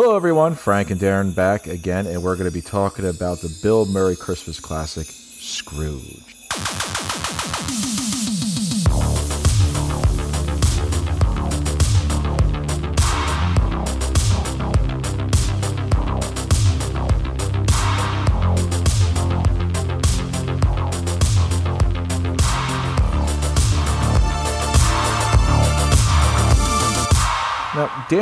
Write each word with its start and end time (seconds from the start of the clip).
Hello, 0.00 0.14
everyone. 0.14 0.54
Frank 0.54 0.92
and 0.92 1.00
Darren 1.00 1.34
back 1.34 1.66
again, 1.66 2.06
and 2.06 2.22
we're 2.22 2.36
going 2.36 2.48
to 2.48 2.54
be 2.54 2.60
talking 2.60 3.04
about 3.04 3.40
the 3.40 3.52
Bill 3.64 3.84
Murray 3.84 4.14
Christmas 4.14 4.60
classic, 4.60 5.08
Scrooged. 5.08 6.37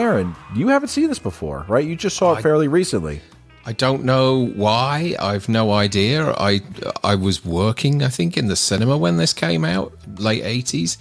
Darren, 0.06 0.36
you 0.54 0.68
haven't 0.68 0.88
seen 0.88 1.08
this 1.08 1.18
before, 1.18 1.64
right? 1.66 1.84
You 1.84 1.96
just 1.96 2.16
saw 2.16 2.34
it 2.34 2.42
fairly 2.42 2.68
recently. 2.68 3.20
I 3.64 3.72
don't 3.72 4.04
know 4.04 4.46
why. 4.54 5.16
I've 5.18 5.48
no 5.48 5.72
idea. 5.72 6.30
I 6.30 6.60
I 7.02 7.16
was 7.16 7.44
working, 7.44 8.04
I 8.04 8.08
think, 8.08 8.36
in 8.36 8.46
the 8.46 8.54
cinema 8.54 8.96
when 8.96 9.16
this 9.16 9.32
came 9.32 9.64
out, 9.64 9.92
late 10.18 10.44
eighties. 10.44 10.98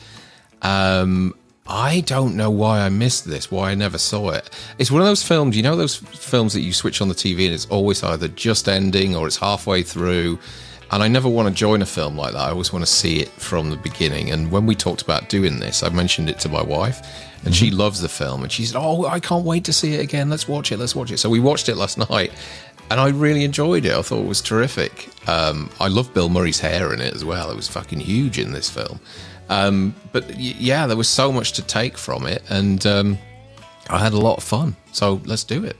Um, 0.63 1.35
I 1.67 1.99
don't 2.01 2.35
know 2.35 2.49
why 2.49 2.81
I 2.81 2.89
missed 2.89 3.25
this. 3.25 3.51
Why 3.51 3.71
I 3.71 3.75
never 3.75 3.99
saw 3.99 4.29
it. 4.29 4.49
It's 4.79 4.89
one 4.89 5.01
of 5.01 5.07
those 5.07 5.21
films. 5.21 5.55
You 5.55 5.61
know 5.61 5.75
those 5.75 5.97
films 5.97 6.53
that 6.53 6.61
you 6.61 6.73
switch 6.73 6.99
on 6.99 7.07
the 7.07 7.15
TV 7.15 7.45
and 7.45 7.53
it's 7.53 7.67
always 7.67 8.03
either 8.03 8.27
just 8.29 8.67
ending 8.67 9.15
or 9.15 9.27
it's 9.27 9.37
halfway 9.37 9.83
through. 9.83 10.39
And 10.91 11.01
I 11.03 11.07
never 11.07 11.27
want 11.27 11.47
to 11.47 11.53
join 11.53 11.81
a 11.81 11.85
film 11.85 12.15
like 12.15 12.33
that. 12.33 12.39
I 12.39 12.51
always 12.51 12.71
want 12.71 12.85
to 12.85 12.91
see 12.91 13.19
it 13.19 13.29
from 13.29 13.69
the 13.71 13.77
beginning. 13.77 14.31
And 14.31 14.51
when 14.51 14.65
we 14.65 14.75
talked 14.75 15.01
about 15.01 15.29
doing 15.29 15.59
this, 15.59 15.81
I 15.81 15.89
mentioned 15.89 16.29
it 16.29 16.39
to 16.41 16.49
my 16.49 16.61
wife, 16.61 17.01
and 17.45 17.55
she 17.55 17.71
loves 17.71 18.01
the 18.01 18.09
film. 18.09 18.43
And 18.43 18.51
she 18.51 18.65
said, 18.65 18.77
"Oh, 18.77 19.05
I 19.05 19.19
can't 19.19 19.45
wait 19.45 19.63
to 19.65 19.73
see 19.73 19.93
it 19.93 20.01
again. 20.01 20.29
Let's 20.29 20.47
watch 20.47 20.71
it. 20.71 20.77
Let's 20.79 20.95
watch 20.95 21.11
it." 21.11 21.17
So 21.19 21.29
we 21.29 21.39
watched 21.39 21.69
it 21.69 21.75
last 21.77 21.97
night, 22.09 22.31
and 22.89 22.99
I 22.99 23.09
really 23.09 23.43
enjoyed 23.43 23.85
it. 23.85 23.93
I 23.93 24.01
thought 24.01 24.19
it 24.21 24.27
was 24.27 24.41
terrific. 24.41 25.09
Um, 25.27 25.69
I 25.79 25.87
love 25.87 26.13
Bill 26.13 26.29
Murray's 26.29 26.59
hair 26.59 26.93
in 26.93 27.01
it 27.01 27.13
as 27.13 27.23
well. 27.23 27.49
It 27.49 27.55
was 27.55 27.67
fucking 27.67 27.99
huge 28.01 28.37
in 28.39 28.51
this 28.51 28.69
film. 28.69 28.99
Um, 29.49 29.95
but 30.11 30.25
y- 30.29 30.55
yeah, 30.57 30.87
there 30.87 30.97
was 30.97 31.07
so 31.07 31.31
much 31.31 31.53
to 31.53 31.61
take 31.61 31.97
from 31.97 32.25
it, 32.25 32.41
and 32.49 32.85
um, 32.85 33.17
I 33.89 33.99
had 33.99 34.13
a 34.13 34.19
lot 34.19 34.37
of 34.37 34.43
fun. 34.43 34.75
So 34.91 35.21
let's 35.25 35.43
do 35.43 35.63
it. 35.63 35.77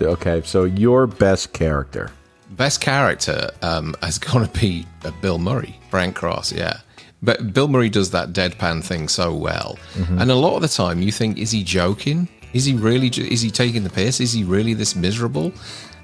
Okay, 0.00 0.42
so 0.44 0.64
your 0.64 1.06
best 1.06 1.52
character. 1.52 2.10
Best 2.50 2.80
character 2.80 3.50
um, 3.62 3.94
has 4.02 4.18
got 4.18 4.52
to 4.52 4.60
be 4.60 4.86
uh, 5.04 5.10
Bill 5.20 5.38
Murray, 5.38 5.78
Frank 5.90 6.16
Cross, 6.16 6.52
yeah. 6.52 6.78
But 7.24 7.54
Bill 7.54 7.68
Murray 7.68 7.88
does 7.88 8.10
that 8.10 8.32
deadpan 8.32 8.84
thing 8.84 9.08
so 9.08 9.34
well, 9.34 9.78
and 9.94 10.30
a 10.30 10.34
lot 10.34 10.56
of 10.56 10.62
the 10.62 10.68
time 10.68 11.00
you 11.00 11.10
think, 11.10 11.38
is 11.38 11.50
he 11.50 11.64
joking? 11.64 12.28
Is 12.52 12.66
he 12.66 12.74
really? 12.74 13.08
Is 13.08 13.40
he 13.40 13.50
taking 13.50 13.82
the 13.82 13.90
piss? 13.90 14.20
Is 14.20 14.32
he 14.32 14.44
really 14.44 14.74
this 14.74 14.94
miserable? 14.94 15.52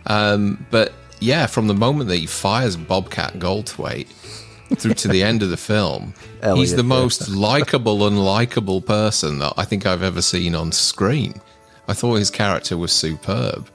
Um, 0.07 0.67
but 0.71 0.93
yeah, 1.21 1.47
from 1.47 1.67
the 1.67 1.75
moment 1.75 2.09
that 2.09 2.17
he 2.17 2.27
fires 2.27 2.77
Bobcat 2.77 3.35
Goldthwait 3.35 4.09
through 4.77 4.95
to 4.95 5.09
the 5.09 5.23
end 5.31 5.43
of 5.43 5.51
the 5.51 5.57
film, 5.57 6.15
he's 6.55 6.75
the 6.75 6.83
most 6.83 7.29
likable, 7.29 7.99
unlikable 7.99 8.85
person 8.85 9.39
that 9.41 9.53
I 9.59 9.65
think 9.65 9.85
I've 9.87 10.03
ever 10.03 10.23
seen 10.23 10.55
on 10.55 10.73
screen. 10.73 11.35
I 11.87 11.93
thought 11.93 12.15
his 12.15 12.31
character 12.31 12.77
was 12.79 12.93
superb. 12.93 13.69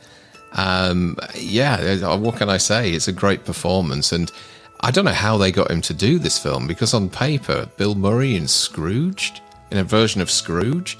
Um, 0.53 1.17
yeah, 1.35 2.15
what 2.15 2.37
can 2.37 2.49
I 2.49 2.57
say? 2.57 2.91
It's 2.91 3.07
a 3.07 3.13
great 3.13 3.45
performance, 3.45 4.11
and 4.11 4.31
I 4.81 4.91
don't 4.91 5.05
know 5.05 5.11
how 5.11 5.37
they 5.37 5.51
got 5.51 5.71
him 5.71 5.81
to 5.81 5.93
do 5.93 6.19
this 6.19 6.37
film 6.37 6.67
because 6.67 6.93
on 6.93 7.09
paper, 7.09 7.67
Bill 7.77 7.95
Murray 7.95 8.35
in 8.35 8.47
Scrooged, 8.47 9.41
in 9.71 9.77
a 9.77 9.83
version 9.83 10.21
of 10.21 10.29
Scrooge, 10.29 10.97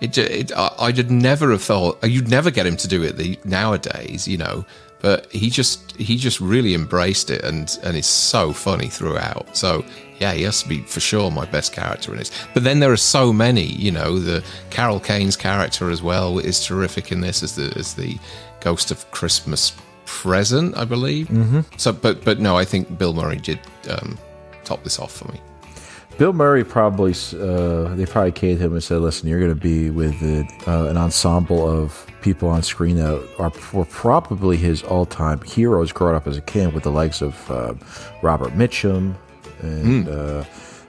it, 0.00 0.18
it 0.18 0.52
I, 0.52 0.74
I'd 0.78 1.10
never 1.10 1.50
have 1.52 1.62
thought 1.62 2.02
uh, 2.02 2.08
you'd 2.08 2.28
never 2.28 2.50
get 2.50 2.66
him 2.66 2.76
to 2.78 2.88
do 2.88 3.02
it 3.02 3.16
the, 3.16 3.38
nowadays, 3.44 4.26
you 4.26 4.36
know. 4.36 4.64
But 5.00 5.30
he 5.32 5.50
just 5.50 5.96
he 5.96 6.16
just 6.16 6.40
really 6.40 6.74
embraced 6.74 7.30
it, 7.30 7.42
and 7.44 7.78
and 7.82 7.96
is 7.96 8.06
so 8.06 8.52
funny 8.52 8.88
throughout. 8.88 9.56
So 9.56 9.84
yeah, 10.18 10.32
he 10.32 10.42
has 10.42 10.62
to 10.62 10.68
be 10.68 10.82
for 10.82 11.00
sure 11.00 11.30
my 11.30 11.44
best 11.44 11.72
character 11.72 12.12
in 12.12 12.18
this. 12.18 12.30
But 12.54 12.64
then 12.64 12.78
there 12.78 12.92
are 12.92 12.96
so 12.96 13.32
many, 13.32 13.64
you 13.64 13.90
know, 13.90 14.18
the 14.18 14.44
Carol 14.70 15.00
Kane's 15.00 15.36
character 15.36 15.90
as 15.90 16.02
well 16.02 16.38
is 16.38 16.64
terrific 16.64 17.10
in 17.10 17.20
this 17.20 17.42
as 17.42 17.56
the 17.56 17.72
as 17.76 17.94
the 17.94 18.18
Ghost 18.60 18.90
of 18.90 19.10
Christmas 19.10 19.72
Present, 20.20 20.76
I 20.76 20.84
believe. 20.84 21.28
Mm-hmm. 21.28 21.60
So, 21.78 21.92
but 21.92 22.24
but 22.24 22.38
no, 22.38 22.56
I 22.56 22.64
think 22.64 22.98
Bill 22.98 23.14
Murray 23.14 23.38
did 23.38 23.58
um, 23.90 24.18
top 24.64 24.84
this 24.84 24.98
off 24.98 25.12
for 25.12 25.32
me. 25.32 25.40
Bill 26.18 26.32
Murray 26.34 26.62
probably, 26.62 27.12
uh, 27.34 27.94
they 27.94 28.04
probably 28.04 28.30
came 28.32 28.56
to 28.58 28.62
him 28.62 28.72
and 28.74 28.84
said, 28.84 29.00
listen, 29.00 29.28
you're 29.28 29.40
going 29.40 29.54
to 29.54 29.60
be 29.60 29.88
with 29.90 30.22
uh, 30.68 30.84
an 30.84 30.96
ensemble 30.98 31.66
of 31.66 32.06
people 32.20 32.48
on 32.48 32.62
screen 32.62 32.96
that 32.96 33.26
are 33.38 33.50
were 33.72 33.86
probably 33.86 34.58
his 34.58 34.82
all 34.82 35.06
time 35.06 35.40
heroes 35.40 35.90
growing 35.90 36.14
up 36.14 36.26
as 36.26 36.36
a 36.36 36.42
kid 36.42 36.74
with 36.74 36.82
the 36.84 36.92
likes 36.92 37.22
of 37.22 37.50
uh, 37.50 37.74
Robert 38.22 38.52
Mitchum 38.52 39.14
and 39.62 40.08
uh, 40.08 40.44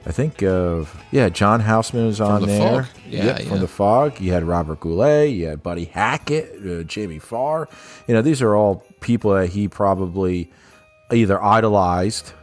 I 0.06 0.12
think, 0.12 0.44
uh, 0.44 0.84
yeah, 1.12 1.30
John 1.30 1.62
Houseman 1.62 2.08
was 2.08 2.20
on 2.20 2.42
The 2.42 2.48
there. 2.48 2.84
Fog. 2.84 2.92
Yeah, 3.08 3.26
Yep, 3.26 3.40
yeah. 3.40 3.50
From 3.50 3.60
The 3.62 3.68
Fog. 3.68 4.20
You 4.20 4.34
had 4.34 4.44
Robert 4.44 4.82
Goulet, 4.82 5.32
you 5.32 5.48
had 5.48 5.64
Buddy 5.64 5.86
Hackett, 5.86 6.56
uh, 6.66 6.84
Jamie 6.84 7.20
Farr. 7.20 7.70
You 8.08 8.14
know, 8.14 8.22
these 8.22 8.42
are 8.42 8.56
all 8.56 8.84
people 9.04 9.32
that 9.36 9.50
he 9.50 9.68
probably 9.68 10.50
either 11.12 11.42
idolized 11.44 12.34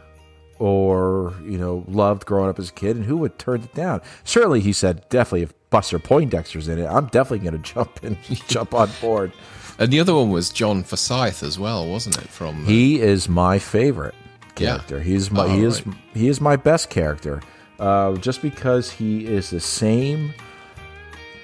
or 0.59 1.33
you 1.43 1.57
know 1.57 1.83
loved 1.87 2.25
growing 2.25 2.49
up 2.49 2.59
as 2.59 2.69
a 2.69 2.73
kid 2.73 2.95
and 2.95 3.05
who 3.05 3.17
would 3.17 3.37
turn 3.39 3.61
it 3.61 3.73
down 3.73 3.99
certainly 4.23 4.61
he 4.61 4.71
said 4.71 5.03
definitely 5.09 5.41
if 5.41 5.53
buster 5.71 5.97
poindexter's 5.99 6.67
in 6.67 6.77
it 6.77 6.85
i'm 6.87 7.07
definitely 7.07 7.39
going 7.49 7.59
to 7.61 7.73
jump 7.73 8.03
in 8.03 8.15
jump 8.47 8.73
on 8.73 8.89
board 9.01 9.31
And 9.79 9.91
the 9.91 9.99
other 9.99 10.13
one 10.13 10.29
was 10.29 10.51
John 10.51 10.83
Forsythe 10.83 11.41
as 11.41 11.57
well, 11.57 11.87
wasn't 11.89 12.17
it? 12.19 12.27
From 12.29 12.63
uh, 12.63 12.67
he 12.67 12.99
is 13.01 13.27
my 13.27 13.57
favorite 13.57 14.13
Yeah. 14.59 14.73
character 14.77 14.99
he's 15.01 15.31
my 15.31 15.45
Oh, 15.45 15.47
he 15.47 15.63
is 15.63 15.85
right. 15.87 15.95
he 16.13 16.27
is 16.27 16.39
my 16.39 16.55
best 16.55 16.89
character 16.91 17.41
uh, 17.79 18.13
just 18.17 18.43
because 18.43 18.91
he 18.91 19.25
is 19.25 19.49
the 19.49 19.59
same 19.59 20.33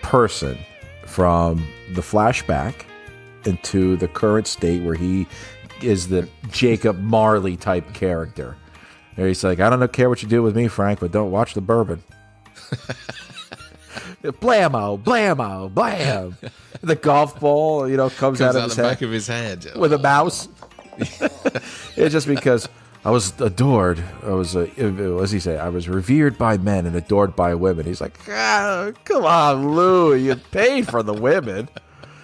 person 0.03 0.55
from 1.05 1.65
the 1.93 2.01
flashback 2.01 2.73
into 3.47 3.95
the 3.97 4.07
current 4.07 4.45
state 4.47 4.83
where 4.83 4.95
he 4.95 5.25
is 5.81 6.07
the 6.09 6.27
jacob 6.51 6.97
marley 6.99 7.55
type 7.57 7.93
character 7.93 8.55
Where 9.15 9.27
he's 9.27 9.43
like, 9.43 9.59
I 9.59 9.69
don't 9.69 9.91
care 9.93 10.09
what 10.09 10.21
you 10.21 10.29
do 10.29 10.43
with 10.43 10.55
me, 10.55 10.67
Frank, 10.67 10.99
but 10.99 11.11
don't 11.11 11.31
watch 11.31 11.53
the 11.55 11.61
bourbon. 11.61 12.03
blammo, 14.23 15.01
blammo, 15.01 15.73
blam. 15.73 16.37
The 16.81 16.95
golf 16.95 17.39
ball, 17.39 17.87
you 17.89 17.97
know, 17.97 18.09
comes, 18.09 18.39
comes 18.39 18.41
out 18.41 18.55
out, 18.55 18.55
of 18.57 18.63
his 18.65 18.75
the 18.75 18.83
head 18.83 18.89
back 18.89 19.01
of 19.01 19.11
his 19.11 19.27
head 19.27 19.65
with 19.75 19.93
a 19.93 19.97
Oh. 19.97 20.01
mouse. 20.01 20.47
it's 21.95 22.11
just 22.13 22.27
because 22.27 22.67
I 23.05 23.11
was 23.11 23.39
adored. 23.41 24.03
I 24.23 24.29
was, 24.31 24.55
uh, 24.55 24.65
what 24.65 25.21
does 25.21 25.31
he 25.31 25.39
say? 25.39 25.57
I 25.57 25.69
was 25.69 25.87
revered 25.87 26.37
by 26.37 26.57
men 26.57 26.85
and 26.85 26.95
adored 26.95 27.35
by 27.35 27.55
women. 27.55 27.85
He's 27.85 28.01
like, 28.01 28.17
ah, 28.29 28.91
come 29.05 29.25
on, 29.25 29.75
Lou, 29.75 30.13
you 30.15 30.35
paid 30.35 30.87
for 30.87 31.03
the 31.03 31.13
women. 31.13 31.69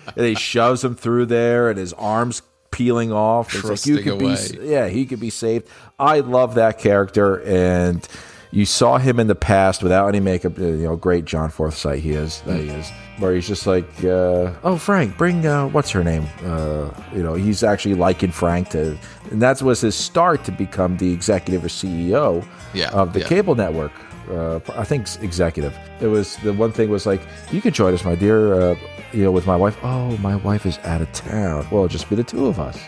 And 0.16 0.26
he 0.26 0.36
shoves 0.36 0.84
him 0.84 0.96
through 0.96 1.28
there, 1.28 1.70
and 1.70 1.78
his 1.80 1.94
arms 1.94 2.42
peeling 2.72 3.12
off. 3.12 3.54
It's 3.56 3.64
like 3.64 3.86
you 3.86 4.00
could 4.04 4.20
be, 4.20 4.36
yeah, 4.62 4.88
he 4.88 5.06
could 5.06 5.20
be 5.20 5.30
saved. 5.30 5.68
I 6.00 6.20
love 6.20 6.56
that 6.56 6.80
character, 6.80 7.42
and 7.44 8.06
you 8.52 8.66
saw 8.66 8.98
him 8.98 9.20
in 9.20 9.28
the 9.28 9.36
past 9.36 9.82
without 9.82 10.08
any 10.08 10.20
makeup. 10.20 10.58
uh, 10.60 10.64
You 10.64 10.84
know, 10.88 10.96
great 10.96 11.26
John 11.26 11.50
Forsythe 11.50 12.00
he 12.00 12.12
is. 12.12 12.42
That 12.42 12.60
he 12.60 12.70
is. 12.70 12.90
Where 13.20 13.34
he's 13.36 13.48
just 13.48 13.68
like, 13.68 13.88
uh, 14.04 14.54
oh 14.64 14.78
Frank, 14.78 15.18
bring 15.18 15.46
uh, 15.46 15.68
what's 15.68 15.92
her 15.92 16.04
name? 16.04 16.28
Uh, 16.44 16.90
you 17.16 17.22
know, 17.24 17.36
he's 17.36 17.64
actually 17.64 17.94
liking 17.96 18.32
Frank 18.32 18.70
to, 18.70 18.98
and 19.32 19.40
that 19.42 19.62
was 19.62 19.82
his 19.82 19.96
start 19.96 20.44
to 20.46 20.52
become 20.52 20.98
the 20.98 21.14
executive 21.14 21.64
or 21.64 21.68
CEO 21.70 22.44
Yeah, 22.74 22.90
of 22.90 23.14
the 23.14 23.20
yeah. 23.22 23.28
cable 23.28 23.54
network. 23.56 23.92
Uh, 24.30 24.60
I 24.76 24.84
think 24.84 25.08
executive. 25.22 25.78
It 26.02 26.08
was 26.08 26.38
the 26.38 26.54
one 26.54 26.72
thing 26.72 26.90
was 26.90 27.06
like, 27.06 27.22
you 27.52 27.62
could 27.62 27.74
join 27.74 27.94
us, 27.94 28.04
my 28.06 28.16
dear. 28.16 28.54
Uh, 28.54 28.76
you 29.12 29.24
know, 29.24 29.32
with 29.32 29.46
my 29.46 29.56
wife. 29.56 29.78
Oh, 29.84 30.18
my 30.18 30.36
wife 30.38 30.66
is 30.66 30.80
out 30.80 31.02
of 31.02 31.12
town. 31.14 31.68
Well, 31.70 31.86
it'll 31.86 31.88
just 31.88 32.10
be 32.10 32.16
the 32.16 32.24
two 32.24 32.48
of 32.48 32.60
us. 32.60 32.80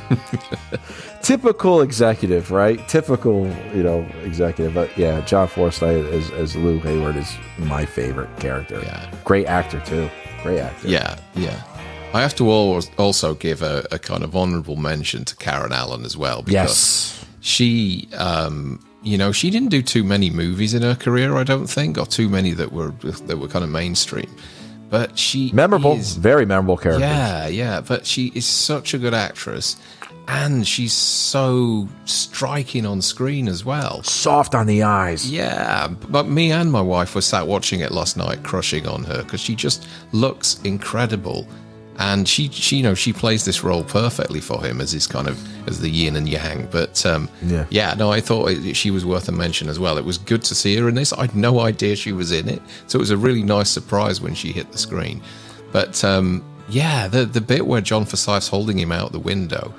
Typical 1.22 1.82
executive, 1.82 2.50
right? 2.50 2.86
Typical, 2.88 3.46
you 3.74 3.82
know, 3.82 4.00
executive. 4.24 4.74
But 4.74 4.96
yeah, 4.96 5.20
John 5.22 5.48
Forsythe 5.48 6.06
as, 6.12 6.30
as 6.32 6.56
Lou 6.56 6.78
Hayward 6.80 7.16
is 7.16 7.36
my 7.58 7.84
favorite 7.84 8.34
character. 8.40 8.80
Yeah. 8.80 9.10
Great 9.24 9.46
actor 9.46 9.80
too. 9.80 10.08
Great 10.42 10.60
actor. 10.60 10.88
Yeah, 10.88 11.18
yeah. 11.34 11.62
I 12.14 12.22
have 12.22 12.34
to 12.36 12.48
always 12.48 12.90
also 12.98 13.34
give 13.34 13.62
a, 13.62 13.86
a 13.92 13.98
kind 13.98 14.24
of 14.24 14.34
honourable 14.34 14.76
mention 14.76 15.24
to 15.26 15.36
Karen 15.36 15.72
Allen 15.72 16.04
as 16.04 16.16
well. 16.16 16.42
Because 16.42 16.54
Yes. 17.20 17.24
she, 17.40 18.08
um, 18.16 18.80
you 19.02 19.16
know, 19.18 19.32
she 19.32 19.50
didn't 19.50 19.68
do 19.70 19.82
too 19.82 20.04
many 20.04 20.30
movies 20.30 20.74
in 20.74 20.82
her 20.82 20.94
career. 20.94 21.36
I 21.36 21.44
don't 21.44 21.66
think, 21.68 21.98
or 21.98 22.06
too 22.06 22.28
many 22.28 22.52
that 22.52 22.72
were 22.72 22.90
that 23.26 23.38
were 23.38 23.48
kind 23.48 23.64
of 23.64 23.70
mainstream. 23.70 24.30
But 24.90 25.18
she 25.18 25.50
Memorable. 25.52 25.92
is- 25.98 26.16
Very 26.16 26.46
memorable 26.46 26.78
character. 26.78 27.04
yeah, 27.06 27.46
yeah. 27.46 27.80
But 27.82 28.06
she 28.06 28.32
is 28.34 28.46
such 28.46 28.94
a 28.94 28.98
good 28.98 29.12
actress, 29.12 29.76
and 30.26 30.66
she's 30.66 30.94
so 30.94 31.86
striking 32.06 32.86
on 32.86 33.02
screen 33.02 33.48
as 33.48 33.64
well. 33.66 34.02
Soft 34.02 34.54
on 34.54 34.66
the 34.66 34.82
eyes. 34.82 35.30
Yeah, 35.30 35.88
but 36.08 36.26
me 36.28 36.52
and 36.52 36.72
my 36.72 36.80
wife 36.80 37.14
were 37.14 37.20
sat 37.20 37.46
watching 37.46 37.80
it 37.80 37.90
last 37.92 38.16
night, 38.16 38.42
crushing 38.44 38.86
on 38.88 39.04
her 39.04 39.22
because 39.22 39.40
she 39.40 39.54
just 39.54 39.86
looks 40.12 40.58
incredible. 40.64 41.46
And 41.98 42.28
she, 42.28 42.48
she 42.48 42.76
you 42.76 42.82
know 42.82 42.94
she 42.94 43.12
plays 43.12 43.44
this 43.44 43.62
role 43.64 43.82
perfectly 43.84 44.40
for 44.40 44.64
him 44.64 44.80
as 44.80 44.92
his 44.92 45.06
kind 45.06 45.26
of 45.28 45.36
as 45.68 45.80
the 45.80 45.90
yin 45.90 46.16
and 46.16 46.28
yang. 46.28 46.68
But 46.70 47.04
um, 47.04 47.28
Yeah. 47.42 47.66
yeah, 47.70 47.94
no, 47.98 48.10
I 48.12 48.20
thought 48.20 48.50
it, 48.50 48.74
she 48.76 48.90
was 48.90 49.04
worth 49.04 49.28
a 49.28 49.32
mention 49.32 49.68
as 49.68 49.78
well. 49.78 49.98
It 49.98 50.04
was 50.04 50.16
good 50.18 50.42
to 50.44 50.54
see 50.54 50.76
her 50.76 50.88
in 50.88 50.94
this. 50.94 51.12
I 51.12 51.22
had 51.22 51.34
no 51.36 51.60
idea 51.60 51.96
she 51.96 52.12
was 52.12 52.30
in 52.32 52.48
it, 52.48 52.62
so 52.86 52.98
it 52.98 53.00
was 53.00 53.10
a 53.10 53.16
really 53.16 53.42
nice 53.42 53.68
surprise 53.70 54.20
when 54.20 54.34
she 54.34 54.52
hit 54.52 54.70
the 54.72 54.78
screen. 54.78 55.20
But 55.72 56.02
um, 56.04 56.44
yeah, 56.68 57.08
the 57.08 57.24
the 57.24 57.40
bit 57.40 57.66
where 57.66 57.80
John 57.80 58.04
Forsythe's 58.04 58.48
holding 58.48 58.78
him 58.78 58.92
out 58.92 59.12
the 59.12 59.18
window, 59.18 59.74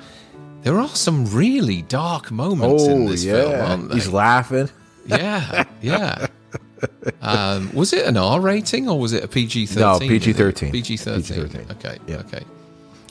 there 0.63 0.77
are 0.79 0.89
some 0.89 1.25
really 1.33 1.83
dark 1.83 2.31
moments 2.31 2.83
in 2.85 3.07
Oh 3.07 3.09
this 3.09 3.23
film, 3.23 3.61
aren't 3.61 3.87
there? 3.89 3.95
he's 3.97 4.09
laughing. 4.09 4.69
yeah, 5.05 5.63
yeah. 5.81 6.27
Um, 7.21 7.71
was 7.73 7.93
it 7.93 8.05
an 8.05 8.17
R 8.17 8.39
rating 8.39 8.87
or 8.89 8.99
was 8.99 9.13
it 9.13 9.23
a 9.23 9.27
PG 9.27 9.65
thirteen? 9.67 9.81
No, 9.81 9.99
PG-13. 9.99 10.71
PG 10.71 10.97
thirteen. 10.97 11.65
Okay, 11.71 11.97
Yeah. 12.07 12.17
okay, 12.17 12.43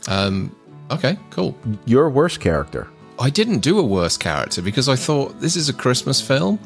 um, 0.09 0.55
okay, 0.91 1.17
cool. 1.31 1.57
Your 1.85 2.09
worst 2.11 2.41
character. 2.41 2.89
I 3.21 3.31
didn't 3.31 3.59
do 3.61 3.79
a 3.79 3.83
worse 3.83 4.17
character 4.17 4.63
because 4.63 4.89
I 4.89 4.97
thought 4.97 5.41
this 5.41 5.57
is 5.57 5.69
a 5.69 5.73
Christmas 5.73 6.21
film. 6.21 6.59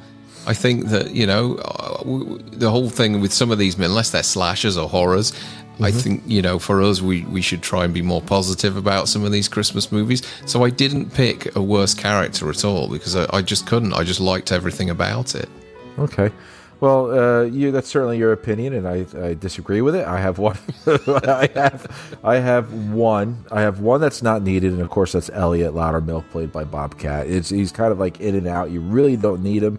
I 0.46 0.54
think 0.54 0.88
that 0.88 1.14
you 1.14 1.26
know 1.26 1.56
uh, 1.56 2.02
the 2.52 2.70
whole 2.70 2.90
thing 2.90 3.20
with 3.20 3.32
some 3.32 3.50
of 3.50 3.58
these, 3.58 3.78
unless 3.78 4.10
they're 4.10 4.22
slashers 4.22 4.76
or 4.76 4.88
horrors. 4.88 5.32
I 5.81 5.90
think 5.90 6.22
you 6.26 6.43
know 6.43 6.58
for 6.60 6.81
us 6.82 7.00
we 7.00 7.22
we 7.25 7.43
should 7.43 7.62
try 7.62 7.84
and 7.84 7.93
be 7.94 8.02
more 8.02 8.20
positive 8.22 8.76
about 8.76 9.08
some 9.08 9.25
of 9.25 9.32
these 9.32 9.49
Christmas 9.49 9.90
movies. 9.90 10.22
So 10.46 10.62
I 10.64 10.70
didn't 10.70 11.12
pick 11.14 11.56
a 11.56 11.62
worse 11.62 11.94
character 11.94 12.49
at 12.50 12.64
all 12.64 12.88
because 12.88 13.16
I, 13.16 13.26
I 13.38 13.43
just 13.43 13.66
couldn't. 13.66 13.93
I 13.94 14.04
just 14.04 14.20
liked 14.20 14.52
everything 14.52 14.90
about 14.90 15.34
it. 15.34 15.49
Okay. 15.99 16.31
Well, 16.82 17.12
uh, 17.17 17.43
you 17.44 17.70
that's 17.70 17.87
certainly 17.87 18.19
your 18.19 18.32
opinion, 18.32 18.73
and 18.75 18.88
I, 18.88 19.06
I 19.25 19.34
disagree 19.34 19.82
with 19.82 19.94
it. 19.94 20.05
I 20.05 20.19
have 20.19 20.38
one. 20.38 20.58
I 20.88 21.49
have 21.55 22.19
I 22.25 22.38
have 22.38 22.73
one. 22.90 23.44
I 23.52 23.61
have 23.61 23.79
one 23.79 24.00
that's 24.00 24.20
not 24.20 24.43
needed, 24.43 24.73
and 24.73 24.82
of 24.82 24.90
course 24.90 25.12
that's 25.12 25.31
Elliot 25.32 25.75
Loudermilk, 25.75 26.29
played 26.31 26.50
by 26.50 26.64
Bobcat. 26.64 27.29
It's 27.29 27.50
he's 27.50 27.70
kind 27.70 27.93
of 27.93 28.00
like 28.00 28.20
in 28.20 28.34
and 28.34 28.49
out. 28.49 28.73
You 28.73 28.81
really 28.81 29.17
don't 29.17 29.44
need 29.44 29.62
him. 29.62 29.79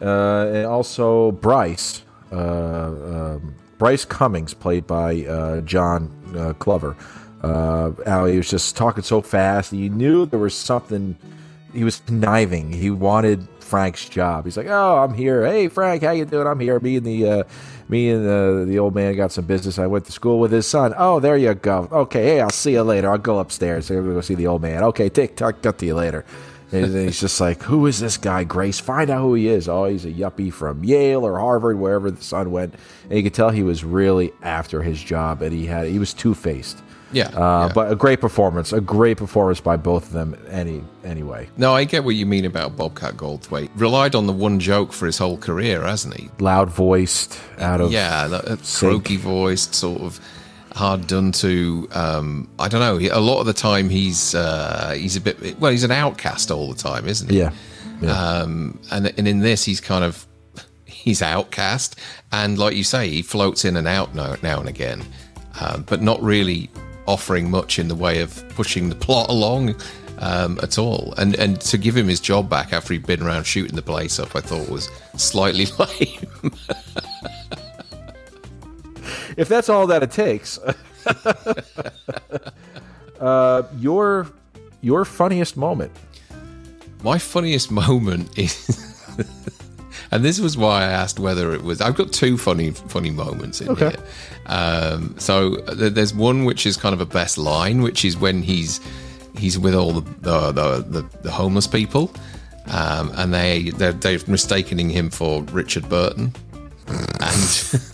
Uh, 0.00 0.46
and 0.54 0.66
also 0.66 1.32
Bryce, 1.32 2.04
uh, 2.30 2.36
um, 2.36 3.52
Bryce 3.78 4.04
Cummings, 4.04 4.54
played 4.54 4.86
by 4.86 5.24
uh, 5.24 5.62
John 5.62 6.12
uh, 6.36 6.52
Glover. 6.60 6.96
Uh, 7.42 7.90
how 8.06 8.26
he 8.26 8.36
was 8.36 8.48
just 8.48 8.76
talking 8.76 9.02
so 9.02 9.20
fast. 9.20 9.72
You 9.72 9.90
knew 9.90 10.26
there 10.26 10.38
was 10.38 10.54
something 10.54 11.16
he 11.76 11.84
was 11.84 12.00
conniving. 12.06 12.72
He 12.72 12.90
wanted 12.90 13.46
Frank's 13.60 14.08
job. 14.08 14.44
He's 14.44 14.56
like, 14.56 14.66
"Oh, 14.68 14.98
I'm 14.98 15.14
here. 15.14 15.46
Hey, 15.46 15.68
Frank, 15.68 16.02
how 16.02 16.12
you 16.12 16.24
doing? 16.24 16.46
I'm 16.46 16.58
here. 16.58 16.80
Me 16.80 16.96
and 16.96 17.06
the 17.06 17.30
uh, 17.30 17.42
me 17.88 18.10
and 18.10 18.26
uh, 18.26 18.64
the 18.64 18.78
old 18.78 18.94
man 18.94 19.14
got 19.14 19.32
some 19.32 19.44
business. 19.44 19.78
I 19.78 19.86
went 19.86 20.06
to 20.06 20.12
school 20.12 20.40
with 20.40 20.52
his 20.52 20.66
son. 20.66 20.94
Oh, 20.96 21.20
there 21.20 21.36
you 21.36 21.54
go. 21.54 21.88
Okay, 21.92 22.24
hey, 22.24 22.40
I'll 22.40 22.50
see 22.50 22.72
you 22.72 22.82
later. 22.82 23.10
I'll 23.10 23.18
go 23.18 23.38
upstairs. 23.38 23.90
I'm 23.90 24.02
gonna 24.02 24.14
go 24.14 24.20
see 24.22 24.34
the 24.34 24.46
old 24.46 24.62
man. 24.62 24.82
Okay, 24.84 25.08
take 25.08 25.36
talk, 25.36 25.60
talk 25.60 25.76
to 25.78 25.86
you 25.86 25.94
later." 25.94 26.24
And 26.72 26.92
he's 26.94 27.20
just 27.20 27.40
like, 27.40 27.62
"Who 27.62 27.86
is 27.86 28.00
this 28.00 28.16
guy, 28.16 28.44
Grace? 28.44 28.80
Find 28.80 29.10
out 29.10 29.20
who 29.20 29.34
he 29.34 29.48
is. 29.48 29.68
Oh, 29.68 29.84
he's 29.84 30.04
a 30.04 30.10
yuppie 30.10 30.52
from 30.52 30.82
Yale 30.82 31.24
or 31.24 31.38
Harvard, 31.38 31.78
wherever 31.78 32.10
the 32.10 32.22
son 32.22 32.50
went." 32.50 32.74
And 33.04 33.18
you 33.18 33.22
could 33.22 33.34
tell 33.34 33.50
he 33.50 33.62
was 33.62 33.84
really 33.84 34.32
after 34.42 34.82
his 34.82 35.00
job, 35.00 35.42
and 35.42 35.52
he 35.52 35.66
had 35.66 35.86
he 35.86 35.98
was 35.98 36.14
two 36.14 36.34
faced. 36.34 36.82
Yeah, 37.12 37.28
Uh, 37.28 37.66
yeah. 37.66 37.72
But 37.74 37.92
a 37.92 37.94
great 37.94 38.20
performance, 38.20 38.72
a 38.72 38.80
great 38.80 39.16
performance 39.16 39.60
by 39.60 39.76
both 39.76 40.06
of 40.08 40.12
them. 40.12 40.36
Any 40.50 40.82
anyway, 41.04 41.48
No, 41.56 41.72
I 41.74 41.84
get 41.84 42.04
what 42.04 42.16
you 42.16 42.26
mean 42.26 42.44
about 42.44 42.76
Bobcat 42.76 43.16
Goldthwait. 43.16 43.70
Relied 43.76 44.14
on 44.14 44.26
the 44.26 44.32
one 44.32 44.58
joke 44.58 44.92
for 44.92 45.06
his 45.06 45.18
whole 45.18 45.38
career, 45.38 45.82
hasn't 45.82 46.14
he? 46.14 46.28
loud 46.40 46.68
voiced, 46.70 47.38
out 47.58 47.80
of 47.80 47.92
Yeah, 47.92 48.26
that, 48.28 48.48
uh, 48.48 48.56
croaky 48.78 49.16
voiced, 49.16 49.74
sort 49.74 50.00
of 50.00 50.20
hard 50.74 51.06
done 51.06 51.32
to. 51.32 51.88
Um, 51.92 52.48
I 52.58 52.68
don't 52.68 52.80
know. 52.80 52.98
A 53.12 53.20
lot 53.20 53.40
of 53.40 53.46
the 53.46 53.52
time, 53.54 53.88
he's 53.88 54.34
uh, 54.34 54.94
he's 54.98 55.16
a 55.16 55.20
bit. 55.20 55.58
Well, 55.60 55.70
he's 55.70 55.84
an 55.84 55.92
outcast 55.92 56.50
all 56.50 56.68
the 56.72 56.76
time, 56.82 57.06
isn't 57.08 57.30
he? 57.30 57.38
yeah, 57.38 57.52
yeah. 58.02 58.10
Um, 58.12 58.78
and 58.90 59.12
and 59.16 59.28
in 59.28 59.38
this, 59.40 59.64
he's 59.64 59.80
kind 59.80 60.02
of 60.04 60.26
he's 60.84 61.22
outcast, 61.22 61.94
and 62.32 62.58
like 62.58 62.74
you 62.74 62.82
say, 62.84 63.08
he 63.08 63.22
floats 63.22 63.64
in 63.64 63.76
and 63.76 63.86
out 63.86 64.12
now, 64.14 64.34
now 64.42 64.58
and 64.58 64.68
again, 64.68 65.04
um, 65.60 65.84
but 65.88 66.02
not 66.02 66.20
really 66.20 66.68
offering 67.06 67.50
much 67.50 67.78
in 67.78 67.88
the 67.88 67.94
way 67.94 68.20
of 68.20 68.46
pushing 68.50 68.88
the 68.88 68.94
plot 68.94 69.28
along 69.28 69.74
um, 70.18 70.58
at 70.62 70.78
all. 70.78 71.14
And 71.16 71.34
and 71.36 71.60
to 71.62 71.78
give 71.78 71.96
him 71.96 72.08
his 72.08 72.20
job 72.20 72.48
back 72.48 72.72
after 72.72 72.92
he'd 72.92 73.06
been 73.06 73.22
around 73.22 73.44
shooting 73.44 73.76
the 73.76 73.82
place 73.82 74.18
up, 74.18 74.34
I 74.34 74.40
thought 74.40 74.68
was 74.68 74.90
slightly 75.16 75.66
lame. 75.78 76.52
if 79.36 79.48
that's 79.48 79.68
all 79.68 79.86
that 79.88 80.02
it 80.02 80.10
takes. 80.10 80.58
uh, 83.20 83.62
your 83.78 84.28
your 84.80 85.04
funniest 85.04 85.56
moment. 85.56 85.92
My 87.02 87.18
funniest 87.18 87.70
moment 87.70 88.36
is, 88.38 88.85
and 90.10 90.24
this 90.24 90.40
was 90.40 90.56
why 90.56 90.82
I 90.82 90.90
asked 90.90 91.18
whether 91.18 91.52
it 91.52 91.62
was. 91.62 91.80
I've 91.80 91.96
got 91.96 92.12
two 92.12 92.36
funny 92.38 92.70
funny 92.70 93.10
moments 93.10 93.60
in 93.60 93.68
Okay. 93.70 93.90
here. 93.90 93.98
Um, 94.46 95.14
so 95.18 95.56
th- 95.56 95.92
there's 95.94 96.14
one 96.14 96.44
which 96.44 96.66
is 96.66 96.76
kind 96.76 96.92
of 96.94 97.00
a 97.00 97.06
best 97.06 97.38
line, 97.38 97.82
which 97.82 98.04
is 98.04 98.16
when 98.16 98.42
he's 98.42 98.80
he's 99.38 99.58
with 99.58 99.74
all 99.74 99.92
the 99.92 100.00
the 100.20 100.52
the, 100.52 100.84
the, 101.02 101.18
the 101.22 101.30
homeless 101.30 101.66
people, 101.66 102.12
um, 102.68 103.10
and 103.16 103.32
they 103.34 103.70
they're, 103.70 103.92
they're 103.92 104.18
mistaking 104.26 104.88
him 104.90 105.10
for 105.10 105.42
Richard 105.44 105.88
Burton, 105.88 106.32
and. 107.20 107.80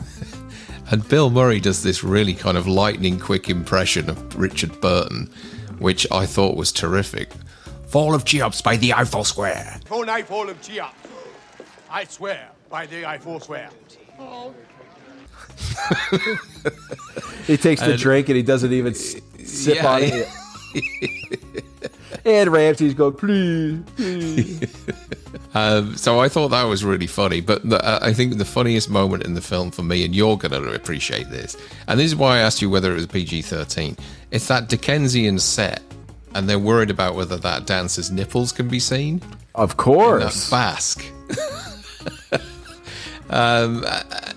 And 0.90 1.08
Bill 1.08 1.30
Murray 1.30 1.58
does 1.58 1.82
this 1.82 2.04
really 2.04 2.34
kind 2.34 2.58
of 2.58 2.66
lightning 2.66 3.18
quick 3.18 3.48
impression 3.48 4.10
of 4.10 4.36
Richard 4.36 4.78
Burton, 4.82 5.32
which 5.78 6.06
I 6.12 6.26
thought 6.26 6.54
was 6.54 6.70
terrific. 6.70 7.30
Fall 7.86 8.14
of 8.14 8.26
Cheops 8.26 8.60
by 8.60 8.76
the 8.76 8.92
Eiffel 8.92 9.24
Square. 9.24 9.80
Tonight, 9.86 10.26
fall 10.26 10.50
of 10.50 10.60
Chia. 10.60 10.88
I 11.92 12.04
swear 12.04 12.48
by 12.70 12.86
the 12.86 13.04
I 13.06 13.18
forswear. 13.18 13.68
He 17.46 17.56
takes 17.56 17.80
the 17.80 17.90
And- 17.92 17.98
drink 18.00 18.28
and 18.28 18.36
he 18.36 18.42
doesn't 18.42 18.72
even 18.72 18.92
s- 18.94 19.16
sip 19.44 19.76
Yeah. 19.76 19.92
on 19.92 20.02
it. 20.04 20.28
and 22.24 22.50
Ramsey's 22.52 22.94
going, 22.94 23.14
please, 23.14 23.80
please. 23.96 24.66
Um, 25.54 25.96
so 25.98 26.18
I 26.18 26.30
thought 26.30 26.48
that 26.48 26.62
was 26.62 26.82
really 26.82 27.06
funny. 27.06 27.42
But 27.42 27.68
the, 27.68 27.82
uh, 27.84 27.98
I 28.00 28.14
think 28.14 28.38
the 28.38 28.44
funniest 28.46 28.88
moment 28.88 29.24
in 29.24 29.34
the 29.34 29.42
film 29.42 29.70
for 29.70 29.82
me, 29.82 30.02
and 30.02 30.14
you're 30.14 30.38
going 30.38 30.52
to 30.52 30.72
appreciate 30.72 31.28
this, 31.28 31.58
and 31.88 32.00
this 32.00 32.06
is 32.06 32.16
why 32.16 32.36
I 32.36 32.38
asked 32.40 32.62
you 32.62 32.70
whether 32.70 32.90
it 32.90 32.94
was 32.94 33.06
PG 33.06 33.42
13, 33.42 33.96
it's 34.30 34.46
that 34.48 34.70
Dickensian 34.70 35.38
set, 35.38 35.82
and 36.34 36.48
they're 36.48 36.58
worried 36.58 36.88
about 36.88 37.16
whether 37.16 37.36
that 37.36 37.66
dancer's 37.66 38.10
nipples 38.10 38.50
can 38.50 38.68
be 38.68 38.78
seen. 38.80 39.20
Of 39.54 39.76
course, 39.76 40.22
that 40.22 40.30
course. 40.30 40.50
Basque. 40.50 41.04
Um, 43.32 43.84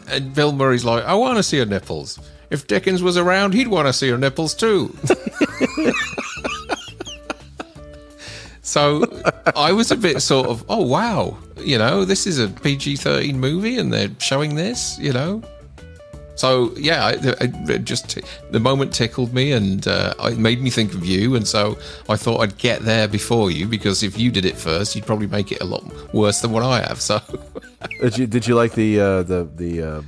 and 0.10 0.34
Bill 0.34 0.52
Murray's 0.52 0.86
like, 0.86 1.04
I 1.04 1.16
want 1.16 1.38
to 1.38 1.44
see 1.44 1.60
her 1.60 1.66
nipples. 1.66 2.20
If 2.50 2.68
Dickens 2.68 3.02
was 3.02 3.18
around, 3.18 3.54
he'd 3.54 3.68
want 3.68 3.88
to 3.88 3.94
see 3.94 4.10
her 4.10 4.18
nipples 4.18 4.54
too. 4.54 4.96
so 8.62 9.06
I 9.56 9.72
was 9.72 9.92
a 9.92 9.96
bit 9.96 10.22
sort 10.22 10.48
of, 10.48 10.64
oh 10.70 10.86
wow, 10.86 11.38
you 11.58 11.78
know, 11.78 12.06
this 12.06 12.28
is 12.28 12.40
a 12.40 12.48
PG 12.48 12.98
thirteen 12.98 13.40
movie, 13.40 13.78
and 13.78 13.92
they're 13.92 14.12
showing 14.20 14.56
this, 14.56 14.98
you 15.00 15.14
know. 15.14 15.42
So 16.36 16.74
yeah, 16.76 17.06
I, 17.06 17.12
I, 17.12 17.72
it 17.72 17.86
just 17.86 18.20
the 18.52 18.60
moment 18.60 18.94
tickled 18.94 19.34
me, 19.34 19.52
and 19.52 19.88
uh, 19.88 20.14
it 20.20 20.38
made 20.38 20.62
me 20.62 20.70
think 20.70 20.94
of 20.94 21.06
you, 21.06 21.36
and 21.36 21.48
so 21.48 21.78
I 22.10 22.18
thought 22.18 22.42
I'd 22.42 22.58
get 22.58 22.82
there 22.82 23.08
before 23.08 23.52
you 23.52 23.68
because 23.68 24.04
if 24.04 24.20
you 24.20 24.32
did 24.32 24.46
it 24.46 24.58
first, 24.58 24.96
you'd 24.96 25.06
probably 25.06 25.28
make 25.28 25.52
it 25.52 25.62
a 25.62 25.66
lot 25.66 25.84
worse 26.14 26.42
than 26.42 26.52
what 26.52 26.64
I 26.64 26.82
have. 26.82 27.02
So 27.02 27.22
Did 28.02 28.18
you, 28.18 28.28
did 28.28 28.48
you 28.48 28.56
like 28.56 28.74
the 28.74 29.00
uh, 29.00 29.24
the 29.24 29.50
the 29.56 29.82
uh, 29.82 30.02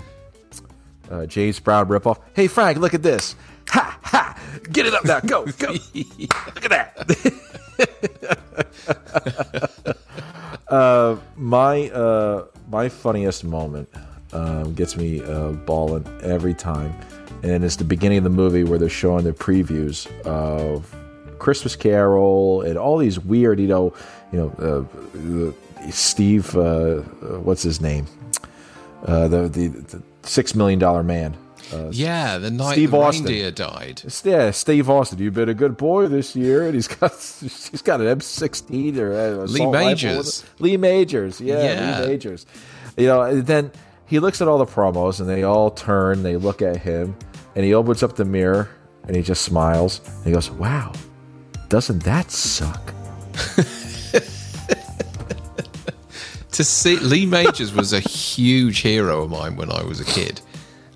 uh, 1.10 1.25
James 1.25 1.60
Brown 1.60 1.88
ripoff? 1.88 2.19
Hey, 2.34 2.48
Frank, 2.48 2.77
look 2.77 2.93
at 2.93 3.03
this. 3.03 3.36
Ha, 3.69 4.00
ha. 4.01 4.39
Get 4.72 4.86
it 4.86 4.93
up 4.93 5.05
now. 5.05 5.19
Go, 5.19 5.46
go. 5.46 5.72
look 5.93 6.65
at 6.65 6.72
that. 6.72 7.36
uh, 10.67 11.17
my 11.36 11.89
uh, 11.89 12.46
my 12.69 12.89
funniest 12.89 13.43
moment 13.43 13.89
um, 14.34 14.74
gets 14.74 14.98
me 14.98 15.22
uh, 15.24 15.51
balling 15.51 16.05
every 16.24 16.53
time, 16.53 16.93
and 17.43 17.63
it's 17.63 17.75
the 17.77 17.84
beginning 17.84 18.17
of 18.19 18.24
the 18.24 18.29
movie 18.29 18.63
where 18.63 18.77
they're 18.79 18.89
showing 18.89 19.24
the 19.24 19.31
previews 19.34 20.07
of 20.25 20.93
Christmas 21.39 21.75
Carol 21.75 22.62
and 22.62 22.77
all 22.77 22.98
these 22.98 23.19
weird, 23.19 23.60
you 23.60 23.67
know, 23.67 23.93
you 24.31 24.39
know, 24.39 25.53
uh, 25.86 25.89
Steve, 25.91 26.55
uh, 26.55 26.60
uh, 26.62 27.01
what's 27.39 27.63
his 27.63 27.79
name? 27.79 28.07
Uh, 29.05 29.27
the, 29.27 29.48
the 29.48 29.67
the 29.67 30.01
six 30.24 30.55
million 30.55 30.79
dollar 30.79 31.03
man. 31.03 31.38
yeah, 31.91 32.38
the 32.38 32.50
night 32.50 32.74
Steve 32.74 32.91
the 32.91 32.98
Austin. 32.98 33.25
reindeer 33.25 33.51
died. 33.51 34.01
Yeah, 34.24 34.51
Steve 34.51 34.89
Austin. 34.89 35.19
You've 35.19 35.34
been 35.36 35.50
a 35.50 35.53
good 35.53 35.77
boy 35.77 36.07
this 36.07 36.36
year, 36.36 36.65
and 36.65 36.74
he's 36.74 36.88
got 36.88 37.12
he's 37.41 37.81
got 37.84 38.01
an 38.01 38.07
M 38.07 38.22
sixteen 38.22 38.98
or 39.00 39.13
uh, 39.13 39.46
Lee 39.46 39.65
Majors. 39.67 40.43
Lee 40.60 40.77
Majors, 40.77 41.39
yeah, 41.39 41.62
Yeah. 41.63 42.00
Lee 42.01 42.07
Majors. 42.07 42.46
You 42.98 43.05
know, 43.07 43.41
then 43.41 43.72
he 44.07 44.19
looks 44.19 44.41
at 44.41 44.47
all 44.47 44.57
the 44.57 44.65
promos, 44.65 45.19
and 45.19 45.29
they 45.29 45.43
all 45.43 45.71
turn. 45.71 46.23
They 46.23 46.37
look 46.37 46.61
at 46.61 46.77
him, 46.77 47.15
and 47.55 47.65
he 47.65 47.73
opens 47.73 48.03
up 48.03 48.15
the 48.15 48.25
mirror, 48.25 48.69
And 49.05 49.15
he 49.15 49.21
just 49.21 49.41
smiles. 49.43 50.01
And 50.05 50.25
he 50.25 50.31
goes, 50.31 50.49
Wow, 50.51 50.93
doesn't 51.69 52.03
that 52.03 52.31
suck? 52.31 52.93
to 56.51 56.63
see 56.63 56.97
Lee 56.97 57.25
Majors 57.25 57.73
was 57.73 57.93
a 57.93 57.99
huge 57.99 58.79
hero 58.79 59.23
of 59.23 59.29
mine 59.29 59.55
when 59.55 59.71
I 59.71 59.83
was 59.83 59.99
a 59.99 60.05
kid, 60.05 60.41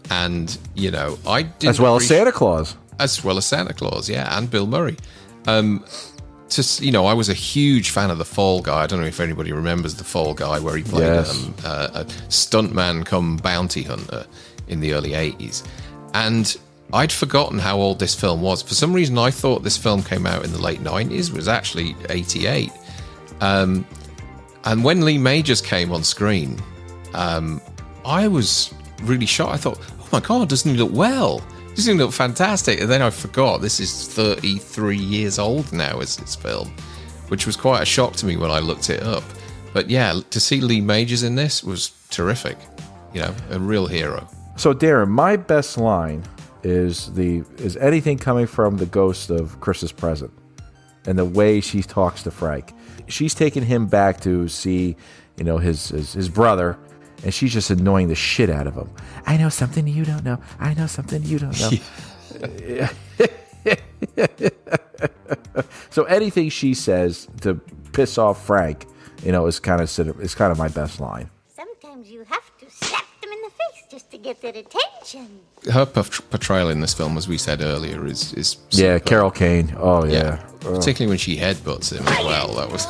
and 0.09 0.57
you 0.75 0.91
know 0.91 1.17
I 1.27 1.43
did 1.43 1.69
As 1.69 1.79
well 1.79 1.95
as 1.97 2.07
Santa 2.07 2.31
Claus. 2.31 2.75
as 2.99 3.23
well 3.23 3.37
as 3.37 3.45
Santa 3.45 3.73
Claus, 3.73 4.09
yeah, 4.09 4.35
and 4.37 4.49
Bill 4.49 4.67
Murray. 4.67 4.97
Um, 5.47 5.83
to 6.51 6.86
you 6.86 6.91
know, 6.91 7.05
I 7.05 7.13
was 7.13 7.29
a 7.29 7.34
huge 7.34 7.89
fan 7.89 8.10
of 8.12 8.17
the 8.17 8.25
Fall 8.25 8.62
Guy. 8.62 8.84
I 8.84 8.88
don't 8.88 9.01
know 9.01 9.08
if 9.08 9.20
anybody 9.20 9.51
remembers 9.51 9.96
the 9.96 10.03
Fall 10.03 10.34
Guy, 10.34 10.60
where 10.60 10.75
he 10.77 10.84
played 10.84 11.05
Yes. 11.08 11.46
um, 11.46 11.53
uh, 11.65 11.89
a 11.93 12.05
stuntman 12.29 13.05
come 13.05 13.38
bounty 13.38 13.84
hunter 13.84 14.25
in 14.67 14.79
the 14.79 14.93
early 14.93 15.12
'80s, 15.12 15.63
and 16.13 16.58
I'd 16.93 17.12
forgotten 17.12 17.58
how 17.60 17.77
old 17.79 18.00
this 18.00 18.13
film 18.15 18.41
was. 18.41 18.62
For 18.62 18.74
some 18.74 18.93
reason, 18.93 19.17
I 19.17 19.31
thought 19.31 19.63
this 19.63 19.77
film 19.77 20.03
came 20.03 20.25
out 20.27 20.43
in 20.46 20.51
the 20.51 20.62
late 20.62 20.81
'90s. 20.84 21.29
It 21.29 21.34
was 21.34 21.48
actually 21.48 21.96
'88. 22.10 22.72
Um, 23.39 23.86
and 24.65 24.84
when 24.84 25.03
Lee 25.05 25.17
Majors 25.17 25.62
came 25.62 25.91
on 25.91 26.03
screen, 26.03 26.62
um, 27.13 27.60
I 28.05 28.27
was 28.27 28.74
really 29.03 29.25
shocked. 29.25 29.53
I 29.53 29.58
thought, 29.58 29.79
oh 30.00 30.08
my 30.12 30.20
God, 30.20 30.50
doesn't 30.50 30.70
he 30.70 30.77
look 30.77 30.91
well? 30.93 31.41
Doesn't 31.75 31.93
he 31.93 32.03
look 32.03 32.11
fantastic? 32.11 32.81
And 32.81 32.89
then 32.89 33.01
I 33.01 33.09
forgot 33.09 33.61
this 33.61 33.79
is 33.79 34.07
33 34.09 34.97
years 34.97 35.39
old 35.39 35.71
now 35.71 35.99
as 35.99 36.17
this 36.17 36.35
film, 36.35 36.73
which 37.29 37.45
was 37.45 37.55
quite 37.55 37.81
a 37.81 37.85
shock 37.85 38.13
to 38.17 38.25
me 38.25 38.35
when 38.35 38.51
I 38.51 38.59
looked 38.59 38.89
it 38.89 39.01
up. 39.03 39.23
But 39.73 39.89
yeah, 39.89 40.19
to 40.29 40.39
see 40.39 40.59
Lee 40.59 40.81
Majors 40.81 41.23
in 41.23 41.35
this 41.35 41.63
was 41.63 41.91
terrific. 42.09 42.57
You 43.13 43.21
know, 43.21 43.35
a 43.49 43.59
real 43.59 43.87
hero. 43.87 44.27
So 44.57 44.73
Darren, 44.73 45.09
my 45.09 45.37
best 45.37 45.77
line 45.77 46.23
is 46.63 47.11
the 47.13 47.43
is 47.57 47.77
anything 47.77 48.17
coming 48.17 48.47
from 48.47 48.77
the 48.77 48.85
ghost 48.85 49.29
of 49.29 49.59
Chris's 49.59 49.91
present 49.91 50.31
and 51.05 51.17
the 51.17 51.25
way 51.25 51.61
she 51.61 51.81
talks 51.81 52.23
to 52.23 52.31
Frank. 52.31 52.73
She's 53.07 53.33
taking 53.33 53.63
him 53.63 53.87
back 53.87 54.21
to 54.21 54.47
see, 54.47 54.95
you 55.37 55.43
know, 55.43 55.57
his 55.57 55.89
his, 55.89 56.13
his 56.13 56.29
brother, 56.29 56.77
and 57.23 57.33
she's 57.33 57.53
just 57.53 57.69
annoying 57.69 58.07
the 58.07 58.15
shit 58.15 58.49
out 58.49 58.67
of 58.67 58.75
him. 58.75 58.89
I 59.25 59.37
know 59.37 59.49
something 59.49 59.87
you 59.87 60.05
don't 60.05 60.23
know. 60.23 60.39
I 60.59 60.73
know 60.73 60.87
something 60.87 61.23
you 61.23 61.39
don't 61.39 61.59
know. 61.59 61.71
so 65.89 66.03
anything 66.05 66.49
she 66.49 66.73
says 66.73 67.27
to 67.41 67.55
piss 67.93 68.17
off 68.17 68.45
Frank, 68.45 68.87
you 69.23 69.31
know, 69.31 69.45
is 69.47 69.59
kind 69.59 69.81
of 69.81 69.89
is 70.21 70.35
kind 70.35 70.51
of 70.51 70.57
my 70.57 70.67
best 70.67 70.99
line. 70.99 71.29
Sometimes 71.55 72.09
you 72.09 72.23
have 72.23 72.57
to 72.59 72.69
slap 72.69 73.05
them 73.21 73.31
in 73.31 73.41
the 73.41 73.49
face 73.49 73.83
just 73.89 74.11
to 74.11 74.17
get 74.17 74.41
their 74.41 74.53
attention. 74.55 75.41
Her 75.71 75.85
portrayal 75.85 76.69
in 76.69 76.81
this 76.81 76.93
film, 76.93 77.17
as 77.17 77.27
we 77.27 77.37
said 77.37 77.61
earlier, 77.61 78.05
is 78.05 78.33
is 78.33 78.57
Yeah. 78.71 78.99
Carol 78.99 79.31
Kane. 79.31 79.75
Oh 79.77 80.05
yeah. 80.05 80.11
Yeah, 80.11 80.45
oh. 80.65 80.75
particularly 80.75 81.09
when 81.09 81.17
she 81.19 81.37
headbutts 81.37 81.91
him 81.91 82.07
as 82.07 82.25
well. 82.25 82.55
That 82.55 82.71
was 82.71 82.85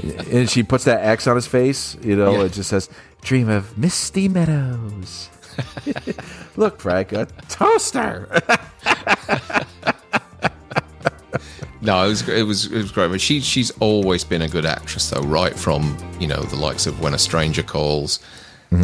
and 0.30 0.48
she 0.50 0.62
puts 0.62 0.84
that 0.84 1.04
X 1.04 1.26
on 1.26 1.36
his 1.36 1.46
face. 1.46 1.96
You 2.02 2.16
know, 2.16 2.32
Yeah. 2.32 2.44
it 2.46 2.52
just 2.52 2.70
says 2.70 2.88
"Dream 3.22 3.48
of 3.48 3.76
Misty 3.78 4.28
Meadows." 4.28 5.28
Look, 6.56 6.80
Frank, 6.80 7.12
a 7.12 7.26
toaster. 7.48 8.28
No, 11.84 12.04
it 12.04 12.08
was 12.10 12.28
it 12.28 12.42
was 12.46 12.66
it 12.66 12.76
was 12.76 12.92
great. 12.92 13.08
But 13.10 13.20
she 13.20 13.40
she's 13.40 13.72
always 13.80 14.22
been 14.22 14.42
a 14.42 14.48
good 14.48 14.64
actress, 14.64 15.10
though, 15.10 15.20
right 15.22 15.52
from 15.52 15.96
you 16.20 16.28
know 16.28 16.40
the 16.40 16.54
likes 16.54 16.86
of 16.86 17.00
When 17.00 17.12
a 17.12 17.18
Stranger 17.18 17.64
Calls, 17.64 18.20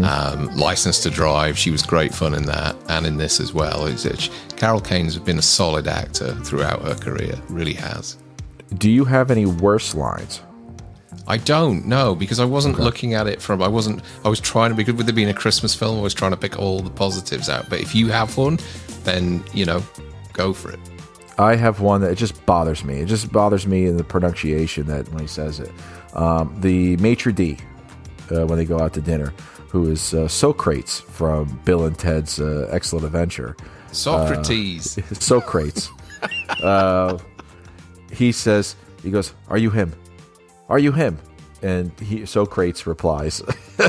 um, 0.03 0.49
License 0.57 1.00
to 1.05 1.11
Drive. 1.11 1.57
She 1.57 1.71
was 1.71 1.83
great 1.83 2.12
fun 2.12 2.35
in 2.35 2.43
that, 2.47 2.75
and 2.88 3.07
in 3.07 3.17
this 3.17 3.38
as 3.38 3.55
well. 3.55 3.87
It's, 3.87 4.05
it's, 4.05 4.31
Carol 4.57 4.81
Kane's 4.81 5.17
been 5.17 5.38
a 5.38 5.43
solid 5.43 5.87
actor 5.87 6.35
throughout 6.43 6.83
her 6.83 6.97
career, 6.97 7.41
really 7.49 7.75
has. 7.75 8.17
Do 8.77 8.91
you 8.91 9.05
have 9.05 9.31
any 9.31 9.47
worse 9.47 9.95
lines? 9.95 10.41
I 11.28 11.37
don't 11.37 11.85
know 11.85 12.14
because 12.14 12.40
I 12.40 12.47
wasn't 12.47 12.80
looking 12.80 13.12
at 13.12 13.26
it 13.26 13.42
from. 13.42 13.62
I 13.62 13.68
wasn't. 13.68 14.02
I 14.25 14.30
was 14.30 14.40
trying 14.40 14.70
to 14.70 14.75
be 14.75 14.82
good 14.82 14.97
with 14.97 15.11
it 15.11 15.12
being 15.12 15.28
a 15.28 15.35
Christmas 15.35 15.75
film, 15.75 15.99
I 15.99 16.02
was 16.02 16.14
trying 16.14 16.30
to 16.30 16.38
pick 16.38 16.58
all 16.58 16.80
the 16.80 16.90
positives 16.90 17.50
out. 17.50 17.68
But 17.68 17.80
if 17.80 17.94
you 17.94 18.08
have 18.08 18.35
one, 18.38 18.58
then 19.04 19.44
you 19.52 19.66
know, 19.66 19.82
go 20.32 20.54
for 20.54 20.73
it. 20.73 20.80
I 21.38 21.54
have 21.54 21.80
one 21.80 22.00
that 22.00 22.16
just 22.16 22.44
bothers 22.47 22.82
me. 22.82 23.00
It 23.00 23.06
just 23.06 23.30
bothers 23.30 23.66
me 23.66 23.85
in 23.85 23.99
the 23.99 24.04
pronunciation 24.04 24.87
that 24.87 25.06
when 25.11 25.20
he 25.20 25.26
says 25.28 25.61
it. 25.61 25.70
Um, 26.14 26.56
the 26.61 26.97
maitre 26.97 27.32
d, 27.32 27.58
uh, 28.32 28.47
when 28.47 28.58
they 28.58 28.64
go 28.64 28.80
out 28.80 28.94
to 28.94 29.02
dinner, 29.02 29.35
who 29.68 29.90
is 29.90 30.14
uh, 30.14 30.28
Socrates 30.28 31.00
from 31.00 31.61
Bill 31.66 31.85
and 31.85 31.97
Ted's 31.97 32.40
uh, 32.40 32.68
Excellent 32.73 33.04
Adventure. 33.04 33.54
Socrates. 33.92 34.99
Socrates. 35.12 35.90
uh, 36.62 37.18
he 38.11 38.32
says, 38.32 38.76
he 39.02 39.11
goes, 39.11 39.35
"Are 39.49 39.58
you 39.58 39.70
him? 39.70 39.92
Are 40.69 40.79
you 40.79 40.93
him?" 40.93 41.19
And 41.63 41.91
he 42.01 42.25
Socrates 42.27 42.87
replies, 42.87 43.43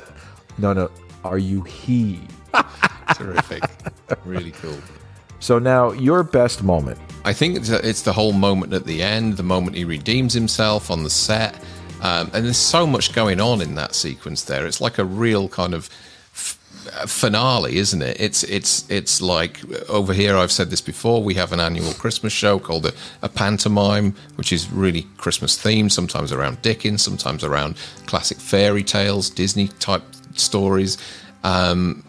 "No, 0.57 0.73
no. 0.73 0.89
Are 1.23 1.37
you 1.37 1.61
he?" 1.63 2.21
Terrific. 3.15 3.63
Really 4.25 4.51
cool. 4.51 4.77
So 5.39 5.57
now 5.59 5.91
your 5.91 6.23
best 6.23 6.63
moment. 6.63 6.99
I 7.23 7.33
think 7.33 7.57
it's, 7.57 7.69
it's 7.69 8.01
the 8.01 8.13
whole 8.13 8.33
moment 8.33 8.73
at 8.73 8.85
the 8.85 9.01
end, 9.01 9.37
the 9.37 9.43
moment 9.43 9.75
he 9.75 9.85
redeems 9.85 10.33
himself 10.33 10.91
on 10.91 11.03
the 11.03 11.09
set. 11.09 11.55
Um, 12.01 12.31
and 12.33 12.45
there's 12.45 12.57
so 12.57 12.87
much 12.87 13.13
going 13.13 13.41
on 13.41 13.61
in 13.61 13.75
that 13.75 13.93
sequence 13.93 14.43
there. 14.43 14.65
It's 14.65 14.79
like 14.79 14.97
a 14.97 15.05
real 15.05 15.49
kind 15.49 15.73
of 15.73 15.89
finale, 17.07 17.77
isn't 17.77 18.01
it? 18.01 18.19
It's 18.19 18.43
it's 18.43 18.89
it's 18.89 19.21
like 19.21 19.59
over 19.89 20.13
here. 20.13 20.37
I've 20.37 20.51
said 20.51 20.69
this 20.69 20.81
before. 20.81 21.23
We 21.23 21.35
have 21.35 21.51
an 21.51 21.59
annual 21.59 21.93
Christmas 21.93 22.33
show 22.33 22.59
called 22.59 22.85
a, 22.85 22.93
a 23.21 23.29
pantomime, 23.29 24.15
which 24.35 24.51
is 24.51 24.71
really 24.71 25.03
Christmas 25.17 25.57
themed. 25.57 25.91
Sometimes 25.91 26.31
around 26.31 26.61
Dickens, 26.61 27.01
sometimes 27.01 27.43
around 27.43 27.77
classic 28.05 28.37
fairy 28.37 28.83
tales, 28.83 29.29
Disney 29.29 29.67
type 29.67 30.03
stories. 30.35 30.97
Um, 31.43 32.03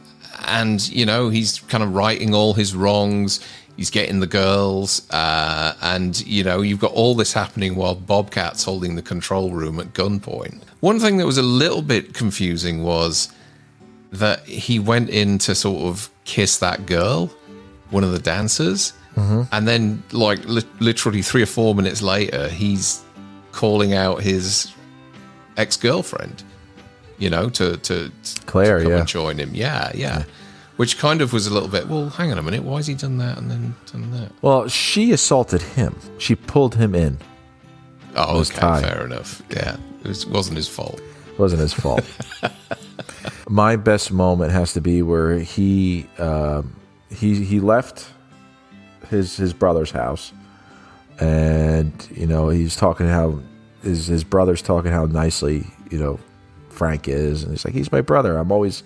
and 0.47 0.89
you 0.89 1.07
know 1.07 1.29
he's 1.29 1.61
kind 1.61 1.85
of 1.85 1.95
righting 1.95 2.35
all 2.35 2.55
his 2.55 2.75
wrongs 2.75 3.41
he's 3.77 3.91
getting 3.91 4.21
the 4.21 4.27
girls 4.27 5.09
uh, 5.11 5.75
and 5.83 6.27
you 6.27 6.43
know 6.43 6.61
you've 6.61 6.81
got 6.81 6.93
all 6.93 7.15
this 7.15 7.33
happening 7.33 7.75
while 7.75 7.95
bobcat's 7.95 8.65
holding 8.65 8.95
the 8.97 9.03
control 9.03 9.53
room 9.53 9.79
at 9.79 9.93
gunpoint 9.93 10.63
one 10.81 10.99
thing 10.99 11.19
that 11.19 11.27
was 11.27 11.39
a 11.39 11.43
little 11.43 11.83
bit 11.83 12.15
confusing 12.15 12.83
was 12.83 13.33
that 14.13 14.45
he 14.45 14.79
went 14.79 15.11
in 15.11 15.39
to 15.39 15.55
sort 15.55 15.83
of 15.83 16.11
kiss 16.25 16.59
that 16.59 16.87
girl 16.87 17.31
one 17.91 18.05
of 18.05 18.13
the 18.13 18.19
dancers. 18.19 18.93
Mm-hmm. 19.17 19.43
And 19.53 19.69
then 19.69 20.03
like 20.13 20.45
li- 20.45 20.63
literally 20.79 21.23
three 21.23 21.43
or 21.43 21.47
four 21.47 21.75
minutes 21.75 22.03
later 22.03 22.49
he's 22.49 23.03
calling 23.53 23.93
out 23.93 24.23
his 24.23 24.73
ex-girlfriend 25.57 26.45
you 27.19 27.29
know 27.29 27.51
to 27.51 27.77
to, 27.79 28.09
to 28.09 28.41
Claire, 28.47 28.81
come 28.83 28.93
yeah. 28.93 28.99
and 28.99 29.09
join 29.09 29.39
him. 29.39 29.51
Yeah 29.53 29.91
yeah. 29.95 30.25
Which 30.77 30.97
kind 30.97 31.21
of 31.21 31.33
was 31.33 31.47
a 31.47 31.53
little 31.53 31.69
bit 31.69 31.89
well 31.89 32.09
hang 32.09 32.31
on 32.31 32.39
a 32.39 32.43
minute 32.43 32.63
why 32.63 32.77
has 32.77 32.87
he 32.87 32.95
done 32.95 33.19
that 33.19 33.37
and 33.39 33.51
then 33.51 33.75
done 33.91 34.11
that? 34.13 34.31
Well, 34.43 34.69
she 34.69 35.13
assaulted 35.13 35.63
him. 35.63 35.97
She 36.19 36.37
pulled 36.37 36.77
him 36.77 36.95
in. 36.95 37.19
oh 38.15 38.39
was 38.39 38.51
okay 38.51 38.83
fair 38.83 39.05
enough. 39.05 39.43
Yeah 39.51 39.77
it 40.03 40.09
was, 40.09 40.25
wasn't 40.27 40.57
his 40.57 40.69
fault 40.69 41.01
wasn't 41.41 41.61
his 41.61 41.73
fault. 41.73 42.05
My 43.49 43.75
best 43.77 44.13
moment 44.13 44.53
has 44.53 44.75
to 44.75 44.81
be 44.81 45.03
where 45.03 45.39
he 45.39 46.07
um, 46.19 46.77
he 47.11 47.45
he 47.45 47.59
left 47.59 48.09
his 49.09 49.37
his 49.37 49.53
brother's 49.53 49.91
house, 49.91 50.33
and 51.19 51.93
you 52.15 52.27
know 52.27 52.49
he's 52.51 52.77
talking 52.77 53.09
how 53.09 53.41
his 53.83 54.07
his 54.07 54.23
brother's 54.23 54.63
talking 54.63 54.93
how 54.93 55.07
nicely 55.07 55.67
you 55.91 55.99
know 55.99 56.21
Frank 56.69 57.09
is, 57.09 57.43
and 57.43 57.53
he's 57.53 57.65
like 57.65 57.75
he's 57.75 57.91
my 57.91 58.03
brother. 58.03 58.37
I'm 58.39 58.53
always 58.53 58.85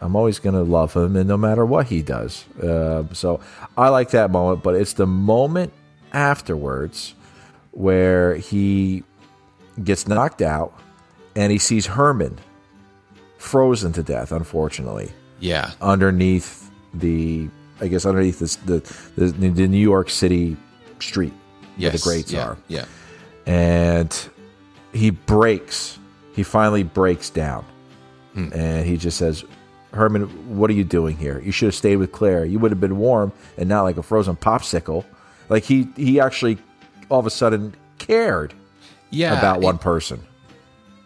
I'm 0.00 0.14
always 0.14 0.38
gonna 0.38 0.62
love 0.62 0.94
him, 0.94 1.16
and 1.16 1.26
no 1.26 1.36
matter 1.36 1.66
what 1.66 1.86
he 1.86 2.02
does. 2.02 2.44
Uh, 2.62 3.04
so 3.12 3.40
I 3.76 3.88
like 3.88 4.10
that 4.10 4.30
moment, 4.30 4.62
but 4.62 4.76
it's 4.76 4.92
the 4.92 5.06
moment 5.06 5.72
afterwards 6.12 7.14
where 7.72 8.36
he 8.36 9.02
gets 9.82 10.06
knocked 10.06 10.42
out 10.42 10.78
and 11.36 11.52
he 11.52 11.58
sees 11.58 11.86
Herman 11.86 12.38
frozen 13.38 13.92
to 13.92 14.02
death, 14.02 14.32
unfortunately, 14.32 15.10
yeah 15.40 15.72
underneath 15.80 16.70
the, 16.94 17.48
I 17.80 17.88
guess, 17.88 18.06
underneath 18.06 18.38
this, 18.40 18.56
the, 18.56 18.78
the 19.16 19.26
the 19.50 19.68
New 19.68 19.76
York 19.78 20.10
City 20.10 20.56
street 20.98 21.32
where 21.32 21.70
yes 21.92 21.92
the 22.02 22.08
greats 22.08 22.32
yeah, 22.32 22.46
are, 22.46 22.56
yeah 22.68 22.84
and 23.46 24.28
he 24.92 25.10
breaks. 25.10 25.98
He 26.34 26.42
finally 26.42 26.82
breaks 26.82 27.30
down, 27.30 27.64
Hmm. 28.34 28.48
and 28.52 28.86
he 28.86 28.96
just 28.96 29.16
says, 29.18 29.44
"Herman, 29.92 30.24
what 30.58 30.68
are 30.70 30.74
you 30.74 30.84
doing 30.84 31.16
here? 31.16 31.40
You 31.44 31.52
should 31.52 31.66
have 31.66 31.74
stayed 31.74 31.96
with 31.96 32.12
Claire. 32.12 32.44
You 32.44 32.58
would 32.58 32.70
have 32.70 32.80
been 32.80 32.96
warm 32.98 33.32
and 33.56 33.68
not 33.68 33.82
like 33.82 33.96
a 33.98 34.02
frozen 34.02 34.36
popsicle." 34.36 35.04
Like 35.48 35.64
he 35.64 35.88
he 35.96 36.18
actually 36.20 36.58
all 37.08 37.20
of 37.20 37.26
a 37.26 37.30
sudden 37.30 37.74
cared 37.98 38.52
yeah 39.10 39.38
about 39.38 39.58
it- 39.58 39.62
one 39.62 39.78
person. 39.78 40.20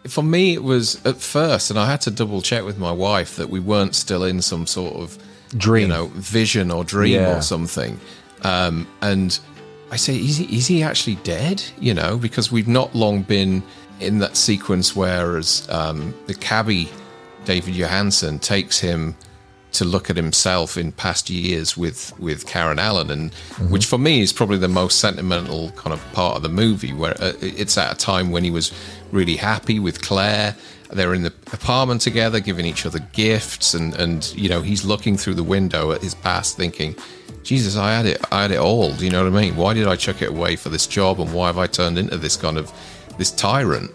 For 0.07 0.23
me 0.23 0.53
it 0.53 0.63
was 0.63 1.03
at 1.05 1.17
first 1.17 1.69
and 1.69 1.77
i 1.79 1.89
had 1.89 2.01
to 2.01 2.09
double 2.11 2.41
check 2.41 2.63
with 2.65 2.77
my 2.77 2.91
wife 2.91 3.35
that 3.35 3.49
we 3.49 3.59
weren't 3.59 3.93
still 3.95 4.23
in 4.23 4.41
some 4.41 4.65
sort 4.65 4.95
of 4.95 5.17
Dream. 5.57 5.83
you 5.83 5.87
know 5.89 6.05
vision 6.15 6.71
or 6.71 6.83
dream 6.83 7.13
Yeah. 7.21 7.37
or 7.37 7.41
something 7.41 7.99
Um, 8.43 8.87
and 9.01 9.37
I 9.91 9.97
say, 9.97 10.15
is 10.17 10.37
he, 10.37 10.57
is 10.57 10.65
he 10.67 10.81
actually 10.81 11.15
dead? 11.17 11.61
You 11.79 11.93
know, 11.93 12.17
because 12.17 12.51
we've 12.51 12.67
not 12.67 12.95
long 12.95 13.21
been 13.23 13.61
in 13.99 14.19
that 14.19 14.35
sequence 14.37 14.95
where 14.95 15.37
as 15.37 15.67
um, 15.69 16.15
the 16.27 16.33
cabbie, 16.33 16.89
David 17.45 17.75
Johansen, 17.75 18.39
takes 18.39 18.79
him 18.79 19.15
to 19.73 19.85
look 19.85 20.09
at 20.09 20.17
himself 20.17 20.77
in 20.77 20.91
past 20.91 21.29
years 21.29 21.77
with 21.77 22.17
with 22.19 22.45
Karen 22.45 22.79
Allen, 22.79 23.09
and 23.09 23.33
which 23.71 23.85
for 23.85 23.97
me 23.97 24.21
is 24.21 24.33
probably 24.33 24.57
the 24.57 24.67
most 24.67 24.99
sentimental 24.99 25.71
kind 25.71 25.93
of 25.93 26.13
part 26.13 26.35
of 26.35 26.43
the 26.43 26.49
movie, 26.49 26.93
where 26.93 27.15
uh, 27.21 27.33
it's 27.41 27.77
at 27.77 27.93
a 27.93 27.97
time 27.97 28.31
when 28.31 28.43
he 28.43 28.51
was 28.51 28.71
really 29.11 29.37
happy 29.37 29.79
with 29.79 30.01
Claire. 30.01 30.55
They're 30.89 31.13
in 31.13 31.23
the 31.23 31.33
apartment 31.53 32.01
together, 32.01 32.41
giving 32.41 32.65
each 32.65 32.85
other 32.85 32.99
gifts, 33.13 33.73
and 33.73 33.93
and 33.95 34.33
you 34.35 34.49
know 34.49 34.61
he's 34.61 34.83
looking 34.83 35.17
through 35.17 35.35
the 35.35 35.43
window 35.43 35.91
at 35.91 36.01
his 36.01 36.15
past, 36.15 36.57
thinking, 36.57 36.95
"Jesus, 37.43 37.77
I 37.77 37.93
had 37.93 38.05
it, 38.05 38.19
I 38.31 38.41
had 38.41 38.51
it 38.51 38.59
all." 38.59 38.93
Do 38.93 39.05
you 39.05 39.11
know 39.11 39.23
what 39.23 39.33
I 39.33 39.41
mean? 39.41 39.55
Why 39.55 39.73
did 39.73 39.87
I 39.87 39.95
chuck 39.95 40.21
it 40.21 40.29
away 40.29 40.57
for 40.57 40.69
this 40.69 40.87
job, 40.87 41.21
and 41.21 41.33
why 41.33 41.47
have 41.47 41.57
I 41.57 41.67
turned 41.67 41.97
into 41.97 42.17
this 42.17 42.35
kind 42.35 42.57
of 42.57 42.71
this 43.17 43.31
tyrant? 43.31 43.91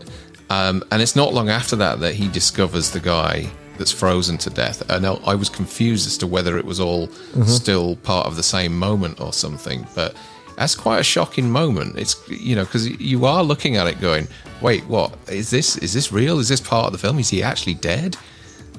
Um, 0.48 0.84
and 0.90 1.02
it's 1.02 1.16
not 1.16 1.34
long 1.34 1.50
after 1.50 1.76
that 1.76 2.00
that 2.00 2.14
he 2.14 2.28
discovers 2.28 2.92
the 2.92 3.00
guy 3.00 3.50
that's 3.78 3.92
frozen 3.92 4.38
to 4.38 4.50
death. 4.50 4.88
And 4.90 5.06
I 5.06 5.14
I 5.24 5.34
was 5.34 5.48
confused 5.48 6.06
as 6.06 6.18
to 6.18 6.26
whether 6.26 6.58
it 6.58 6.64
was 6.64 6.80
all 6.80 7.08
still 7.46 7.96
part 7.96 8.26
of 8.26 8.36
the 8.36 8.42
same 8.42 8.78
moment 8.78 9.20
or 9.20 9.32
something. 9.32 9.86
But 9.94 10.16
that's 10.56 10.74
quite 10.74 10.98
a 11.00 11.04
shocking 11.04 11.50
moment. 11.50 11.98
It's 11.98 12.16
you 12.28 12.56
know 12.56 12.64
because 12.64 12.88
you 13.00 13.26
are 13.26 13.42
looking 13.42 13.76
at 13.76 13.86
it 13.86 14.00
going, 14.00 14.28
wait, 14.60 14.84
what 14.86 15.16
is 15.28 15.50
this? 15.50 15.76
Is 15.78 15.92
this 15.92 16.10
real? 16.12 16.38
Is 16.38 16.48
this 16.48 16.60
part 16.60 16.86
of 16.86 16.92
the 16.92 16.98
film? 16.98 17.18
Is 17.18 17.30
he 17.30 17.42
actually 17.42 17.74
dead? 17.74 18.16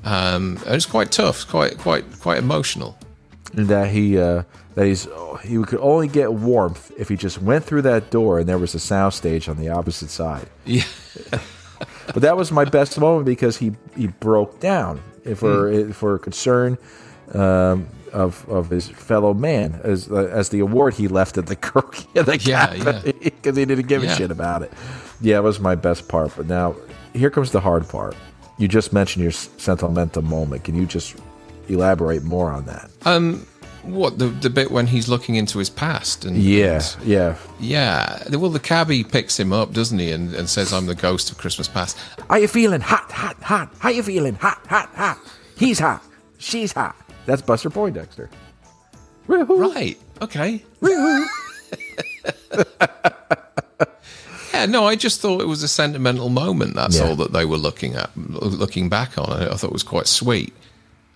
Um, 0.04 0.58
and 0.66 0.76
it's 0.76 0.86
quite 0.86 1.12
tough, 1.12 1.48
quite 1.48 1.78
quite 1.78 2.06
quite 2.20 2.40
emotional. 2.40 2.98
And 3.54 3.68
that 3.68 3.90
he 3.90 4.18
uh, 4.18 4.44
that 4.76 4.86
he's 4.86 5.08
he 5.44 5.62
could 5.64 5.80
only 5.80 6.08
get 6.08 6.34
warmth 6.34 6.92
if 6.98 7.10
he 7.10 7.16
just 7.16 7.42
went 7.42 7.64
through 7.64 7.84
that 7.84 8.10
door 8.10 8.40
and 8.40 8.48
there 8.48 8.58
was 8.58 8.76
a 8.76 8.80
soundstage 8.80 9.50
on 9.50 9.58
the 9.58 9.70
opposite 9.70 10.10
side. 10.10 10.48
Yeah, 10.66 10.84
But 12.14 12.22
that 12.24 12.38
was 12.38 12.52
my 12.52 12.66
best 12.66 13.00
moment 13.00 13.26
because 13.26 13.58
he 13.58 13.74
he 13.96 14.08
broke 14.08 14.60
down 14.60 15.02
for 15.36 15.92
for 15.94 16.18
concern 16.20 16.78
um, 17.34 17.88
of 18.14 18.48
of 18.50 18.70
his 18.70 18.88
fellow 18.88 19.34
man 19.34 19.80
as 19.84 20.10
uh, 20.10 20.30
as 20.32 20.50
the 20.50 20.60
award 20.60 20.94
he 20.96 21.08
left 21.08 21.38
at 21.38 21.48
the 21.48 21.56
Kirk 21.68 21.96
the 22.14 22.38
Yeah, 22.44 22.74
yeah. 22.74 23.02
because 23.04 23.58
he 23.58 23.66
didn't 23.66 23.88
give 23.88 24.04
a 24.04 24.08
shit 24.16 24.32
about 24.32 24.62
it. 24.64 24.72
Yeah, 25.22 25.38
it 25.38 25.44
was 25.44 25.60
my 25.60 25.76
best 25.76 26.08
part. 26.08 26.32
But 26.38 26.48
now 26.48 26.76
here 27.14 27.30
comes 27.30 27.52
the 27.52 27.60
hard 27.62 27.88
part. 27.90 28.16
You 28.58 28.68
just 28.68 28.92
mentioned 28.94 29.22
your 29.24 29.32
sentimental 29.32 30.22
moment. 30.24 30.64
Can 30.64 30.76
you 30.76 30.86
just 30.86 31.16
elaborate 31.70 32.24
more 32.24 32.52
on 32.52 32.66
that? 32.66 32.90
What 33.88 34.20
the 34.20 34.28
the 34.28 34.50
bit 34.50 34.72
when 34.72 34.88
he's 34.88 35.08
looking 35.08 35.36
into 35.36 35.60
his 35.60 35.70
past 35.70 36.26
and 36.26 36.38
Yeah, 36.38 36.82
yeah. 37.04 37.36
yeah. 37.60 38.24
Well, 38.38 38.50
the 38.52 38.60
cabbie 38.60 39.04
picks 39.04 39.40
him 39.40 39.52
up, 39.54 39.74
doesn't 39.74 39.98
he, 40.00 40.12
and, 40.12 40.34
and 40.36 40.50
says, 40.50 40.74
"I'm 40.74 40.86
the 40.86 40.96
ghost 40.96 41.32
of 41.32 41.38
Christmas 41.38 41.68
past." 41.68 41.98
How 42.30 42.38
you 42.38 42.48
feeling? 42.48 42.82
Hot, 42.82 43.12
hot, 43.12 43.42
hot. 43.42 43.74
How 43.80 43.90
you 43.90 44.04
feeling? 44.04 44.36
Hot, 44.36 44.60
hot, 44.68 44.90
hot. 44.96 45.18
He's 45.58 45.80
hot. 45.80 46.04
She's 46.38 46.72
hot. 46.74 46.96
That's 47.26 47.42
Buster 47.42 47.70
Poindexter. 47.70 48.30
Woohoo. 49.28 49.74
Right. 49.76 49.98
Okay. 50.22 50.64
yeah. 50.82 51.26
No, 54.68 54.86
I 54.86 54.96
just 54.96 55.22
thought 55.22 55.42
it 55.42 55.48
was 55.48 55.64
a 55.64 55.68
sentimental 55.68 56.30
moment. 56.30 56.76
That's 56.76 56.98
Yeah. 56.98 57.10
all 57.10 57.16
that 57.18 57.32
they 57.34 57.46
were 57.46 57.58
looking 57.58 57.96
at, 57.96 58.10
looking 58.18 58.90
back 58.90 59.18
on. 59.18 59.32
I 59.32 59.54
thought 59.56 59.68
it 59.68 59.74
was 59.74 59.84
quite 59.84 60.08
sweet. 60.08 60.54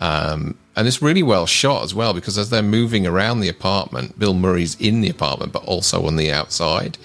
Um, 0.01 0.55
and 0.75 0.88
it's 0.88 1.01
really 1.01 1.24
well 1.24 1.46
shot 1.46 1.84
as 1.84 1.93
well 1.93 2.13
because 2.13 2.38
as 2.38 2.50
they're 2.50 2.63
moving 2.63 3.05
around 3.08 3.39
the 3.39 3.50
apartment, 3.50 4.17
Bill 4.17 4.34
Murray's 4.34 4.75
in 4.79 5.01
the 5.01 5.10
apartment, 5.10 5.53
but 5.53 5.63
also 5.65 6.05
on 6.08 6.15
the 6.15 6.31
outside. 6.31 6.98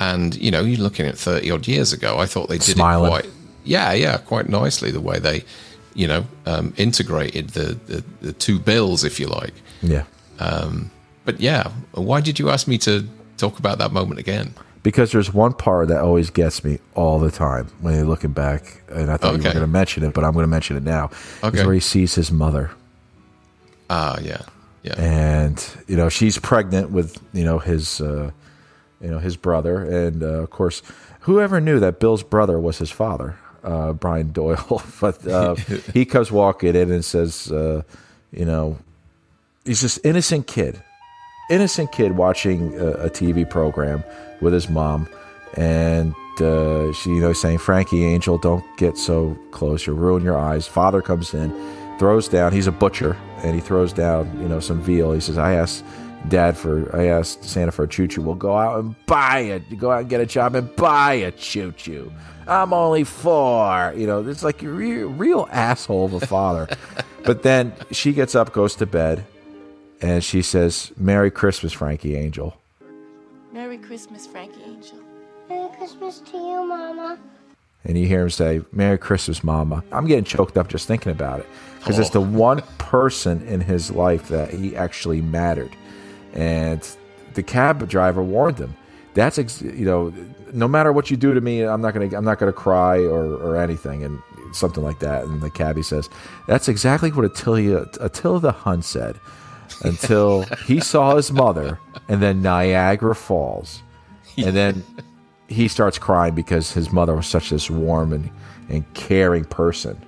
And 0.00 0.34
you 0.36 0.50
know, 0.50 0.62
you're 0.62 0.80
looking 0.80 1.06
at 1.06 1.18
thirty 1.18 1.50
odd 1.50 1.68
years 1.68 1.92
ago. 1.92 2.18
I 2.18 2.26
thought 2.26 2.48
they 2.48 2.58
did 2.58 2.76
Smiling. 2.76 3.06
it 3.06 3.10
quite, 3.10 3.26
yeah, 3.64 3.92
yeah, 3.92 4.16
quite 4.16 4.48
nicely. 4.48 4.90
The 4.90 5.00
way 5.00 5.18
they, 5.18 5.44
you 5.94 6.08
know, 6.08 6.24
um, 6.46 6.72
integrated 6.78 7.50
the, 7.50 7.78
the 7.86 8.04
the 8.22 8.32
two 8.32 8.58
bills, 8.58 9.04
if 9.04 9.20
you 9.20 9.26
like. 9.26 9.54
Yeah. 9.82 10.04
But 11.26 11.40
yeah, 11.40 11.70
why 11.92 12.22
did 12.22 12.38
you 12.38 12.48
ask 12.50 12.66
me 12.66 12.78
to 12.78 13.06
talk 13.36 13.58
about 13.58 13.78
that 13.78 13.92
moment 13.92 14.18
again? 14.18 14.54
Because 14.82 15.12
there's 15.12 15.32
one 15.34 15.52
part 15.52 15.88
that 15.88 16.00
always 16.00 16.30
gets 16.30 16.64
me 16.64 16.78
all 16.94 17.18
the 17.18 17.30
time 17.30 17.66
when 17.80 17.94
you're 17.94 18.04
looking 18.06 18.32
back, 18.32 18.80
and 18.88 19.10
I 19.10 19.18
thought 19.18 19.32
you 19.32 19.38
were 19.38 19.52
going 19.52 19.56
to 19.60 19.66
mention 19.66 20.04
it, 20.04 20.14
but 20.14 20.24
I'm 20.24 20.32
going 20.32 20.44
to 20.44 20.48
mention 20.48 20.76
it 20.76 20.82
now. 20.82 21.10
Okay. 21.44 21.58
Is 21.58 21.64
where 21.66 21.74
he 21.74 21.80
sees 21.80 22.14
his 22.14 22.32
mother, 22.32 22.70
Ah, 23.90 24.18
yeah, 24.22 24.42
yeah, 24.82 24.94
and 24.98 25.62
you 25.86 25.96
know 25.96 26.08
she's 26.08 26.38
pregnant 26.38 26.90
with 26.90 27.20
you 27.34 27.44
know 27.44 27.58
his 27.58 28.00
uh, 28.00 28.30
you 29.02 29.10
know 29.10 29.18
his 29.18 29.36
brother, 29.36 29.82
and 29.82 30.22
uh, 30.22 30.26
of 30.44 30.50
course, 30.50 30.80
whoever 31.20 31.60
knew 31.60 31.78
that 31.80 32.00
Bill's 32.00 32.22
brother 32.22 32.58
was 32.58 32.78
his 32.78 32.90
father, 32.90 33.36
uh, 33.64 33.92
Brian 33.92 34.32
Doyle. 34.32 34.82
but 35.00 35.26
uh, 35.26 35.54
he 35.92 36.04
comes 36.06 36.30
walking 36.32 36.74
in 36.74 36.90
and 36.90 37.04
says, 37.04 37.50
uh, 37.52 37.82
you 38.32 38.44
know, 38.46 38.78
he's 39.64 39.80
this 39.82 39.98
innocent 40.04 40.46
kid, 40.46 40.82
innocent 41.50 41.92
kid 41.92 42.12
watching 42.12 42.74
a, 42.78 42.86
a 42.92 43.10
TV 43.10 43.48
program 43.48 44.04
with 44.40 44.52
his 44.52 44.68
mom, 44.68 45.08
and 45.54 46.14
uh, 46.40 46.92
she, 46.92 47.10
you 47.10 47.20
know, 47.20 47.32
saying, 47.32 47.58
"Frankie 47.58 48.04
Angel, 48.04 48.38
don't 48.38 48.64
get 48.78 48.96
so 48.96 49.36
close; 49.50 49.86
you'll 49.86 49.96
ruin 49.96 50.22
your 50.22 50.38
eyes." 50.38 50.66
Father 50.66 51.02
comes 51.02 51.34
in, 51.34 51.50
throws 51.98 52.28
down. 52.28 52.52
He's 52.52 52.66
a 52.66 52.72
butcher, 52.72 53.16
and 53.42 53.54
he 53.54 53.60
throws 53.60 53.92
down, 53.92 54.30
you 54.40 54.48
know, 54.48 54.60
some 54.60 54.80
veal. 54.80 55.12
He 55.12 55.20
says, 55.20 55.38
"I 55.38 55.54
asked." 55.54 55.84
Dad 56.28 56.54
for 56.54 56.94
I 56.94 57.06
asked 57.06 57.44
Santa 57.44 57.72
for 57.72 57.84
a 57.84 57.88
choo 57.88 58.06
choo. 58.06 58.20
We'll 58.20 58.34
go 58.34 58.54
out 58.54 58.78
and 58.78 58.94
buy 59.06 59.38
it. 59.38 59.62
You 59.70 59.78
go 59.78 59.90
out 59.90 60.00
and 60.00 60.08
get 60.10 60.20
a 60.20 60.26
job 60.26 60.54
and 60.54 60.76
buy 60.76 61.14
a 61.14 61.30
choo 61.30 61.72
choo. 61.72 62.12
I'm 62.46 62.72
only 62.72 63.04
four. 63.04 63.94
You 63.96 64.06
know, 64.06 64.26
it's 64.26 64.42
like 64.42 64.62
a 64.62 64.68
real, 64.68 65.08
real 65.08 65.48
asshole 65.50 66.06
of 66.06 66.12
a 66.12 66.26
father. 66.26 66.68
but 67.24 67.42
then 67.42 67.72
she 67.90 68.12
gets 68.12 68.34
up, 68.34 68.52
goes 68.52 68.74
to 68.76 68.86
bed, 68.86 69.24
and 70.00 70.22
she 70.24 70.42
says, 70.42 70.92
"Merry 70.96 71.30
Christmas, 71.30 71.72
Frankie 71.72 72.16
Angel." 72.16 72.56
Merry 73.52 73.78
Christmas, 73.78 74.26
Frankie 74.26 74.62
Angel. 74.64 74.98
Merry 75.48 75.68
Christmas 75.76 76.20
to 76.20 76.36
you, 76.36 76.64
Mama. 76.64 77.18
And 77.84 77.98
you 77.98 78.06
hear 78.06 78.22
him 78.22 78.30
say, 78.30 78.62
"Merry 78.72 78.98
Christmas, 78.98 79.42
Mama." 79.42 79.82
I'm 79.92 80.06
getting 80.06 80.24
choked 80.24 80.56
up 80.56 80.68
just 80.68 80.86
thinking 80.86 81.12
about 81.12 81.40
it 81.40 81.46
because 81.78 81.98
it's 81.98 82.10
the 82.10 82.20
oh. 82.20 82.24
one 82.24 82.62
person 82.78 83.42
in 83.46 83.60
his 83.60 83.90
life 83.90 84.28
that 84.28 84.50
he 84.50 84.76
actually 84.76 85.22
mattered, 85.22 85.74
and 86.34 86.86
the 87.34 87.42
cab 87.42 87.86
driver 87.88 88.22
warned 88.22 88.58
him. 88.58 88.76
That's 89.14 89.38
ex- 89.38 89.62
you 89.62 89.84
know, 89.84 90.12
no 90.52 90.68
matter 90.68 90.92
what 90.92 91.10
you 91.10 91.16
do 91.16 91.34
to 91.34 91.40
me, 91.40 91.62
I'm 91.62 91.80
not 91.80 91.94
gonna 91.94 92.14
I'm 92.16 92.24
not 92.24 92.38
gonna 92.38 92.52
cry 92.52 92.98
or 92.98 93.34
or 93.34 93.56
anything, 93.56 94.04
and 94.04 94.20
something 94.52 94.84
like 94.84 95.00
that. 95.00 95.24
And 95.24 95.40
the 95.40 95.50
cabbie 95.50 95.82
says, 95.82 96.08
"That's 96.46 96.68
exactly 96.68 97.10
what 97.10 97.24
Attila 97.24 97.86
Attila 98.00 98.40
the 98.40 98.52
Hun 98.52 98.82
said." 98.82 99.18
Until 99.82 100.42
he 100.66 100.80
saw 100.80 101.16
his 101.16 101.32
mother, 101.32 101.78
and 102.08 102.22
then 102.22 102.42
Niagara 102.42 103.14
Falls, 103.14 103.82
and 104.36 104.54
then 104.54 104.84
he 105.48 105.68
starts 105.68 105.98
crying 105.98 106.34
because 106.34 106.72
his 106.72 106.92
mother 106.92 107.14
was 107.14 107.26
such 107.26 107.50
this 107.50 107.68
warm 107.70 108.12
and, 108.12 108.30
and 108.68 108.94
caring 108.94 109.44
person 109.44 110.00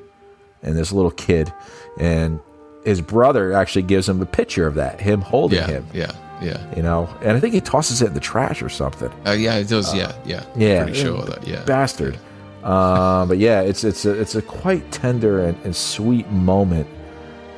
and 0.62 0.76
this 0.78 0.92
little 0.92 1.11
kid 1.11 1.52
and 1.98 2.38
his 2.85 3.00
brother 3.00 3.52
actually 3.52 3.82
gives 3.82 4.08
him 4.08 4.22
a 4.22 4.26
picture 4.26 4.68
of 4.68 4.76
that 4.76 5.00
him 5.00 5.20
holding 5.20 5.58
yeah, 5.58 5.66
him 5.66 5.87
yeah, 5.92 6.12
yeah. 6.40 6.74
you 6.76 6.82
know 6.82 7.08
and 7.22 7.37
i 7.37 7.40
think 7.40 7.52
he 7.52 7.61
tosses 7.61 8.00
it 8.02 8.06
in 8.06 8.14
the 8.14 8.20
trash 8.20 8.62
or 8.62 8.68
something 8.68 9.11
Uh, 9.26 9.32
yeah, 9.32 9.56
it 9.56 9.68
does. 9.68 9.92
yeah, 9.94 10.14
yeah. 10.24 10.44
yeah 10.56 10.85
pretty 10.85 11.00
sure 11.00 11.22
that. 11.22 11.44
Yeah, 11.46 11.64
bastard 11.64 12.16
um, 12.62 13.26
but 13.26 13.38
yeah 13.38 13.62
it's 13.62 13.82
it's 13.82 14.04
a, 14.04 14.12
it's 14.12 14.37
a 14.37 14.42
quite 14.42 14.88
tender 14.92 15.44
and, 15.44 15.58
and 15.64 15.74
sweet 15.74 16.28
moment 16.30 16.87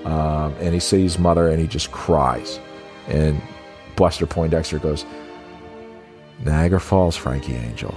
um, 0.04 0.54
and 0.60 0.74
he 0.74 0.80
sees 0.80 1.18
mother 1.18 1.48
and 1.48 1.60
he 1.60 1.66
just 1.66 1.90
cries. 1.92 2.58
And 3.08 3.40
buster 3.96 4.26
poindexter 4.26 4.78
goes 4.78 5.04
niagara 6.44 6.80
falls 6.80 7.16
frankie 7.16 7.54
angel. 7.54 7.94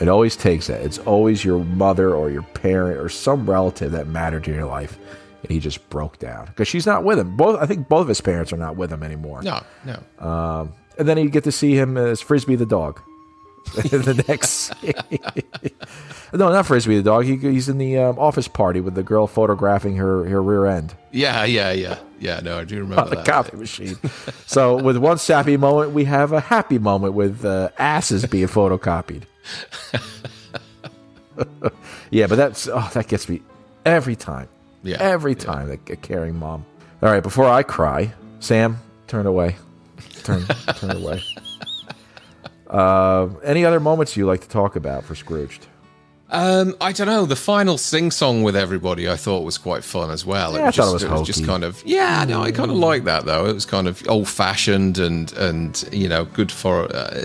It 0.00 0.08
always 0.08 0.36
takes 0.36 0.66
that. 0.66 0.82
It's 0.82 0.98
always 0.98 1.44
your 1.44 1.64
mother 1.64 2.14
or 2.14 2.30
your 2.30 2.42
parent 2.42 2.98
or 3.00 3.08
some 3.08 3.48
relative 3.48 3.92
that 3.92 4.06
mattered 4.06 4.46
in 4.46 4.54
your 4.54 4.66
life. 4.66 4.98
And 5.42 5.50
he 5.50 5.58
just 5.58 5.88
broke 5.90 6.18
down. 6.18 6.46
Because 6.46 6.68
she's 6.68 6.86
not 6.86 7.02
with 7.02 7.18
him. 7.18 7.36
Both 7.36 7.60
i 7.60 7.66
think 7.66 7.88
both 7.88 8.02
of 8.02 8.08
his 8.08 8.20
parents 8.20 8.52
are 8.52 8.56
not 8.58 8.76
with 8.76 8.92
him 8.92 9.02
anymore. 9.02 9.42
No, 9.42 9.62
no. 9.84 10.70
and 10.98 11.08
then 11.08 11.18
you 11.18 11.30
get 11.30 11.44
to 11.44 11.52
see 11.52 11.74
him 11.74 11.96
as 11.96 12.20
Frisbee 12.20 12.56
the 12.56 12.66
dog. 12.66 13.00
in 13.90 14.02
the 14.02 14.24
next, 14.28 14.72
no, 16.32 16.50
not 16.50 16.66
Frisbee 16.66 16.96
the 16.96 17.02
dog. 17.02 17.24
He, 17.24 17.36
he's 17.36 17.68
in 17.68 17.78
the 17.78 17.98
um, 17.98 18.18
office 18.18 18.48
party 18.48 18.80
with 18.80 18.94
the 18.94 19.02
girl 19.02 19.26
photographing 19.26 19.96
her 19.96 20.24
her 20.24 20.42
rear 20.42 20.66
end 20.66 20.94
yeah, 21.16 21.44
yeah, 21.44 21.72
yeah, 21.72 21.98
yeah. 22.20 22.40
No, 22.40 22.58
I 22.58 22.64
do 22.64 22.76
remember 22.80 23.02
on 23.02 23.10
the 23.10 23.16
that. 23.16 23.26
coffee 23.26 23.56
machine. 23.56 23.96
so, 24.46 24.76
with 24.76 24.98
one 24.98 25.18
sappy 25.18 25.56
moment, 25.56 25.92
we 25.92 26.04
have 26.04 26.32
a 26.32 26.40
happy 26.40 26.78
moment 26.78 27.14
with 27.14 27.44
uh, 27.44 27.70
asses 27.78 28.26
being 28.26 28.48
photocopied. 28.48 29.22
yeah, 32.10 32.26
but 32.26 32.36
that's 32.36 32.68
oh, 32.68 32.90
that 32.92 33.08
gets 33.08 33.28
me 33.28 33.40
every 33.86 34.14
time. 34.14 34.48
Yeah, 34.82 34.98
every 35.00 35.32
yeah. 35.32 35.38
time. 35.38 35.70
A, 35.70 35.92
a 35.92 35.96
caring 35.96 36.38
mom. 36.38 36.66
All 37.02 37.10
right, 37.10 37.22
before 37.22 37.48
I 37.48 37.62
cry, 37.62 38.12
Sam, 38.40 38.78
turn 39.06 39.26
away. 39.26 39.56
turn 40.22 40.44
turn 40.76 40.96
away. 40.96 41.22
Uh, 42.66 43.28
any 43.44 43.64
other 43.64 43.78
moments 43.78 44.16
you 44.16 44.26
like 44.26 44.40
to 44.40 44.48
talk 44.48 44.74
about 44.74 45.04
for 45.04 45.14
Scrooged? 45.14 45.68
Um, 46.28 46.74
I 46.80 46.92
don't 46.92 47.06
know. 47.06 47.24
The 47.24 47.36
final 47.36 47.78
sing 47.78 48.10
song 48.10 48.42
with 48.42 48.56
everybody, 48.56 49.08
I 49.08 49.16
thought 49.16 49.44
was 49.44 49.58
quite 49.58 49.84
fun 49.84 50.10
as 50.10 50.26
well. 50.26 50.54
Yeah, 50.54 50.68
I 50.68 50.70
just, 50.72 50.76
thought 50.76 51.02
it 51.02 51.10
was 51.10 51.26
just 51.26 51.46
kind 51.46 51.62
of 51.62 51.80
yeah. 51.86 52.24
No, 52.24 52.42
I 52.42 52.50
kind 52.50 52.70
of 52.70 52.76
like 52.76 53.04
that 53.04 53.26
though. 53.26 53.46
It 53.46 53.52
was 53.52 53.64
kind 53.64 53.86
of 53.86 54.02
old 54.08 54.28
fashioned 54.28 54.98
and 54.98 55.32
and 55.34 55.88
you 55.92 56.08
know 56.08 56.24
good 56.24 56.50
for 56.50 56.84
uh, 56.94 57.24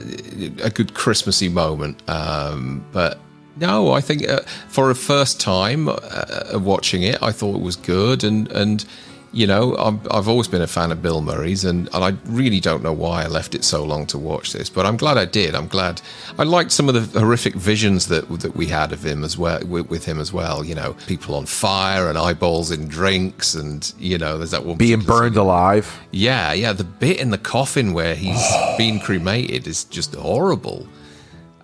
a 0.61 0.69
good 0.69 0.93
Christmassy 0.93 1.49
moment. 1.49 2.07
Um, 2.07 2.85
but 2.91 3.17
no, 3.57 3.91
I 3.91 4.01
think 4.01 4.29
uh, 4.29 4.41
for 4.67 4.91
a 4.91 4.95
first 4.95 5.41
time 5.41 5.89
uh, 5.89 6.59
watching 6.59 7.01
it, 7.01 7.21
I 7.23 7.31
thought 7.31 7.55
it 7.55 7.61
was 7.61 7.75
good 7.75 8.23
and 8.23 8.51
and. 8.51 8.85
You 9.33 9.47
know, 9.47 9.75
I'm, 9.77 10.01
I've 10.11 10.27
always 10.27 10.49
been 10.49 10.61
a 10.61 10.67
fan 10.67 10.91
of 10.91 11.01
Bill 11.01 11.21
Murray's, 11.21 11.63
and, 11.63 11.87
and 11.93 12.03
I 12.03 12.15
really 12.25 12.59
don't 12.59 12.83
know 12.83 12.91
why 12.91 13.23
I 13.23 13.27
left 13.27 13.55
it 13.55 13.63
so 13.63 13.81
long 13.85 14.05
to 14.07 14.17
watch 14.17 14.51
this, 14.51 14.69
but 14.69 14.85
I'm 14.85 14.97
glad 14.97 15.17
I 15.17 15.23
did. 15.23 15.55
I'm 15.55 15.69
glad 15.69 16.01
I 16.37 16.43
liked 16.43 16.71
some 16.73 16.89
of 16.89 17.13
the 17.13 17.19
horrific 17.19 17.55
visions 17.55 18.07
that 18.07 18.27
that 18.41 18.57
we 18.57 18.67
had 18.67 18.91
of 18.91 19.05
him 19.05 19.23
as 19.23 19.37
well, 19.37 19.61
with, 19.65 19.89
with 19.89 20.03
him 20.03 20.19
as 20.19 20.33
well. 20.33 20.65
You 20.65 20.75
know, 20.75 20.95
people 21.07 21.35
on 21.35 21.45
fire 21.45 22.09
and 22.09 22.17
eyeballs 22.17 22.71
in 22.71 22.89
drinks, 22.89 23.55
and 23.55 23.93
you 23.97 24.17
know, 24.17 24.37
there's 24.37 24.51
that 24.51 24.65
one 24.65 24.77
Being 24.77 24.99
burned 24.99 25.35
scene- 25.35 25.41
alive. 25.41 25.97
Yeah, 26.11 26.51
yeah. 26.51 26.73
The 26.73 26.83
bit 26.83 27.19
in 27.21 27.29
the 27.29 27.37
coffin 27.37 27.93
where 27.93 28.15
he's 28.15 28.45
being 28.77 28.99
cremated 28.99 29.65
is 29.65 29.85
just 29.85 30.13
horrible. 30.13 30.87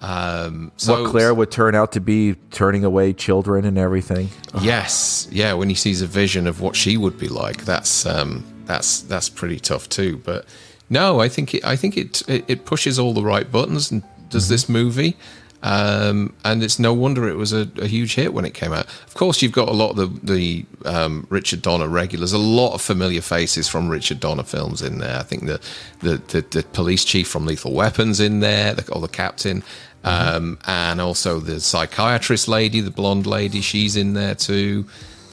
Um, 0.02 0.72
so 0.78 1.04
what 1.04 1.12
Claire 1.12 1.34
would 1.34 1.52
turn 1.52 1.76
out 1.76 1.94
to 1.94 2.00
be 2.00 2.36
turning 2.52 2.84
away 2.84 3.14
children 3.14 3.66
and 3.66 3.78
everything. 3.78 4.30
Yes, 4.62 5.28
yeah. 5.32 5.54
When 5.54 5.70
he 5.70 5.76
sees 5.76 6.02
a 6.02 6.08
vision 6.08 6.48
of 6.48 6.62
what 6.62 6.76
she 6.76 6.98
would 6.98 7.18
be 7.18 7.28
like, 7.28 7.66
that's 7.66 8.06
um, 8.06 8.46
that's 8.66 9.02
that's 9.02 9.30
pretty 9.30 9.60
tough 9.60 9.90
too. 9.90 10.18
But 10.18 10.46
no, 10.90 11.20
I 11.20 11.30
think 11.30 11.56
it, 11.56 11.66
I 11.66 11.76
think 11.76 11.98
it 11.98 12.22
it 12.28 12.66
pushes 12.66 13.00
all 13.00 13.14
the 13.14 13.24
right 13.24 13.52
buttons 13.52 13.92
and 13.92 14.04
does 14.30 14.50
this 14.50 14.70
movie. 14.70 15.18
Um, 15.64 16.36
and 16.46 16.64
it's 16.64 16.78
no 16.78 16.94
wonder 16.94 17.28
it 17.28 17.36
was 17.36 17.52
a, 17.52 17.68
a 17.78 17.88
huge 17.88 18.14
hit 18.14 18.34
when 18.34 18.46
it 18.46 18.54
came 18.54 18.72
out. 18.72 18.86
Of 19.08 19.16
course, 19.16 19.42
you've 19.42 19.52
got 19.54 19.68
a 19.68 19.74
lot 19.74 19.98
of 19.98 20.24
the 20.24 20.34
the 20.34 20.66
um, 20.86 21.26
Richard 21.30 21.64
Donner 21.64 21.88
regulars, 21.88 22.32
a 22.32 22.38
lot 22.38 22.74
of 22.74 22.82
familiar 22.82 23.22
faces 23.22 23.68
from 23.68 23.90
Richard 23.90 24.20
Donner 24.20 24.44
films 24.44 24.84
in 24.84 25.00
there. 25.00 25.18
I 25.18 25.24
think 25.24 25.46
the 25.46 25.60
the, 26.02 26.18
the, 26.18 26.42
the 26.42 26.64
police 26.74 27.04
chief 27.04 27.28
from 27.28 27.48
Lethal 27.48 27.74
Weapons 27.74 28.20
in 28.20 28.40
there, 28.40 28.76
the, 28.76 28.92
or 28.94 29.02
the 29.02 29.08
captain, 29.08 29.64
um, 30.08 30.58
and 30.66 31.02
also 31.02 31.40
the 31.40 31.60
psychiatrist 31.60 32.48
lady, 32.48 32.80
the 32.82 32.92
blonde 32.92 33.26
lady, 33.28 33.62
she's 33.62 33.96
in 33.96 34.14
there 34.14 34.36
too. 34.36 34.86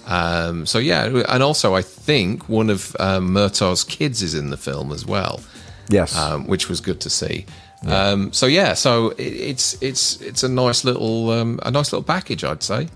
Um, 0.07 0.67
so 0.67 0.79
yeah, 0.79 1.23
and 1.29 1.43
also 1.43 1.75
I 1.75 1.83
think 1.83 2.49
one 2.49 2.69
of 2.71 2.95
um, 3.01 3.33
Murtaugh's 3.33 3.85
kids 3.85 4.23
is 4.23 4.35
in 4.35 4.51
the 4.51 4.57
film 4.59 4.93
as 4.93 5.07
well 5.07 5.41
Yes. 5.89 6.17
um, 6.17 6.47
which 6.47 6.69
was 6.69 6.81
good 6.81 7.01
to 7.03 7.11
see. 7.11 7.47
Um, 7.87 8.33
so 8.33 8.47
yeah, 8.47 8.73
so 8.75 9.11
it, 9.11 9.23
it's 9.23 9.83
it's 9.83 10.19
it's 10.23 10.43
a 10.43 10.49
nice 10.49 10.85
little 10.85 11.29
um, 11.31 11.59
a 11.63 11.71
nice 11.71 11.93
little 11.93 12.03
package, 12.03 12.43
I'd 12.43 12.63
say. 12.63 12.89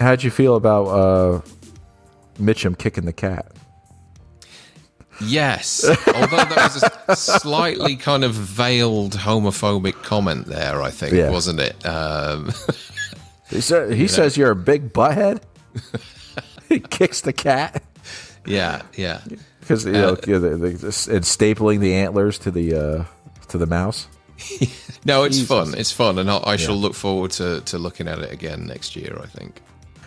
How'd 0.00 0.22
you 0.22 0.30
feel 0.30 0.56
about 0.56 0.86
uh, 0.86 1.40
Mitchum 2.40 2.76
kicking 2.78 3.04
the 3.04 3.12
cat? 3.12 3.46
Yes, 5.24 5.84
although 6.14 6.44
there 6.44 6.64
was 6.64 6.84
a 7.08 7.16
slightly 7.16 7.96
kind 7.96 8.24
of 8.24 8.34
veiled 8.34 9.14
homophobic 9.16 10.02
comment 10.02 10.46
there, 10.46 10.82
I 10.82 10.90
think, 10.90 11.12
Yeah. 11.14 11.30
wasn't 11.30 11.60
it? 11.60 11.84
Um, 11.86 12.52
He, 13.50 13.60
sa- 13.60 13.88
he 13.88 14.08
says 14.08 14.38
you're 14.38 14.50
a 14.52 14.56
big 14.56 14.94
butthead. 14.94 15.42
he 16.70 16.80
kicks 16.80 17.20
the 17.20 17.34
cat 17.34 17.82
yeah, 18.46 18.82
yeah, 18.96 19.20
because 19.60 19.84
you 19.84 19.92
know 19.92 20.14
the, 20.14 20.38
the, 20.38 20.48
the, 20.56 20.86
and 21.12 21.24
stapling 21.24 21.80
the 21.80 21.94
antlers 21.94 22.38
to 22.40 22.50
the 22.50 22.74
uh, 22.74 23.04
to 23.48 23.58
the 23.58 23.66
mouse. 23.66 24.08
No, 25.04 25.24
it's 25.24 25.42
fun. 25.42 25.74
It's 25.76 25.90
fun, 25.90 26.16
and 26.20 26.30
I, 26.30 26.40
I 26.44 26.56
shall 26.56 26.76
look 26.76 26.94
forward 26.94 27.32
to, 27.32 27.60
to 27.62 27.76
looking 27.76 28.06
at 28.06 28.20
it 28.20 28.30
again 28.30 28.68
next 28.68 28.94
year. 28.94 29.18
I 29.20 29.26
think. 29.26 29.60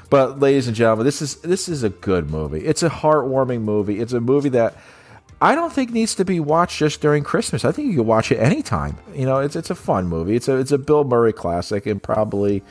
But 0.09 0.39
ladies 0.39 0.67
and 0.67 0.75
gentlemen, 0.75 1.05
this 1.05 1.21
is 1.21 1.35
this 1.41 1.67
is 1.67 1.83
a 1.83 1.89
good 1.89 2.29
movie. 2.29 2.65
It's 2.65 2.81
a 2.81 2.89
heartwarming 2.89 3.63
movie. 3.63 3.99
It's 3.99 4.13
a 4.13 4.21
movie 4.21 4.47
that 4.49 4.77
I 5.41 5.53
don't 5.53 5.71
think 5.71 5.91
needs 5.91 6.15
to 6.15 6.25
be 6.25 6.39
watched 6.39 6.79
just 6.79 7.01
during 7.01 7.23
Christmas. 7.23 7.65
I 7.65 7.71
think 7.71 7.89
you 7.89 7.95
can 7.97 8.05
watch 8.07 8.31
it 8.31 8.37
anytime. 8.37 8.97
You 9.13 9.25
know, 9.25 9.39
it's 9.39 9.55
it's 9.55 9.69
a 9.69 9.75
fun 9.75 10.07
movie. 10.07 10.35
It's 10.35 10.47
a 10.47 10.57
it's 10.57 10.71
a 10.71 10.77
Bill 10.77 11.03
Murray 11.03 11.33
classic 11.33 11.85
and 11.85 12.01
probably 12.01 12.63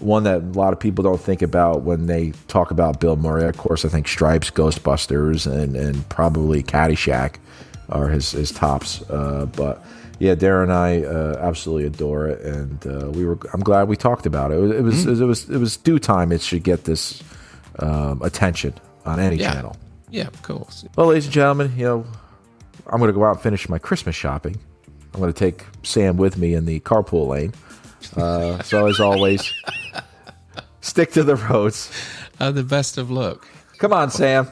one 0.00 0.24
that 0.24 0.36
a 0.42 0.44
lot 0.58 0.72
of 0.72 0.80
people 0.80 1.02
don't 1.02 1.20
think 1.20 1.42
about 1.42 1.82
when 1.82 2.06
they 2.06 2.32
talk 2.48 2.70
about 2.70 3.00
Bill 3.00 3.16
Murray. 3.16 3.44
Of 3.48 3.56
course, 3.56 3.84
I 3.84 3.88
think 3.88 4.06
Stripes, 4.06 4.50
Ghostbusters, 4.50 5.50
and 5.50 5.76
and 5.76 6.08
probably 6.08 6.62
Caddyshack 6.62 7.36
are 7.88 8.08
his 8.08 8.30
his 8.32 8.50
tops. 8.52 9.02
Uh, 9.10 9.46
but 9.56 9.82
yeah, 10.18 10.34
Darren 10.34 10.64
and 10.64 10.72
I 10.72 11.02
uh, 11.02 11.38
absolutely 11.40 11.86
adore 11.86 12.28
it, 12.28 12.42
and 12.42 12.86
uh, 12.86 13.10
we 13.10 13.24
were. 13.24 13.38
I'm 13.54 13.60
glad 13.60 13.88
we 13.88 13.96
talked 13.96 14.26
about 14.26 14.52
it. 14.52 14.56
It 14.56 14.82
was 14.82 15.06
it 15.06 15.10
was 15.10 15.20
it 15.22 15.24
was, 15.24 15.48
it 15.50 15.58
was 15.58 15.76
due 15.78 15.98
time. 15.98 16.32
It 16.32 16.42
should 16.42 16.62
get 16.64 16.84
this 16.84 17.22
um, 17.78 18.20
attention 18.22 18.74
on 19.06 19.18
any 19.18 19.36
Yeah. 19.36 19.54
channel. 19.54 19.76
Yeah, 20.10 20.26
of 20.26 20.42
course. 20.42 20.84
Well, 20.96 21.08
ladies 21.08 21.26
and 21.26 21.34
gentlemen, 21.34 21.72
you 21.76 21.84
know, 21.84 22.06
I'm 22.86 22.98
going 22.98 23.12
to 23.12 23.16
go 23.18 23.24
out 23.24 23.32
and 23.32 23.40
finish 23.40 23.68
my 23.68 23.78
Christmas 23.78 24.16
shopping. 24.16 24.56
I'm 25.14 25.20
going 25.20 25.32
to 25.32 25.38
take 25.38 25.64
Sam 25.82 26.16
with 26.16 26.36
me 26.36 26.54
in 26.54 26.66
the 26.66 26.80
carpool 26.80 27.28
lane. 27.28 27.52
Uh, 28.16 28.62
so, 28.62 28.86
as 28.86 29.00
always, 29.00 29.52
stick 30.80 31.12
to 31.12 31.22
the 31.22 31.36
roads. 31.36 31.90
And 32.38 32.56
the 32.56 32.62
best 32.62 32.98
of 32.98 33.10
luck. 33.10 33.46
Come 33.78 33.92
on, 33.92 34.10
Sam. 34.10 34.48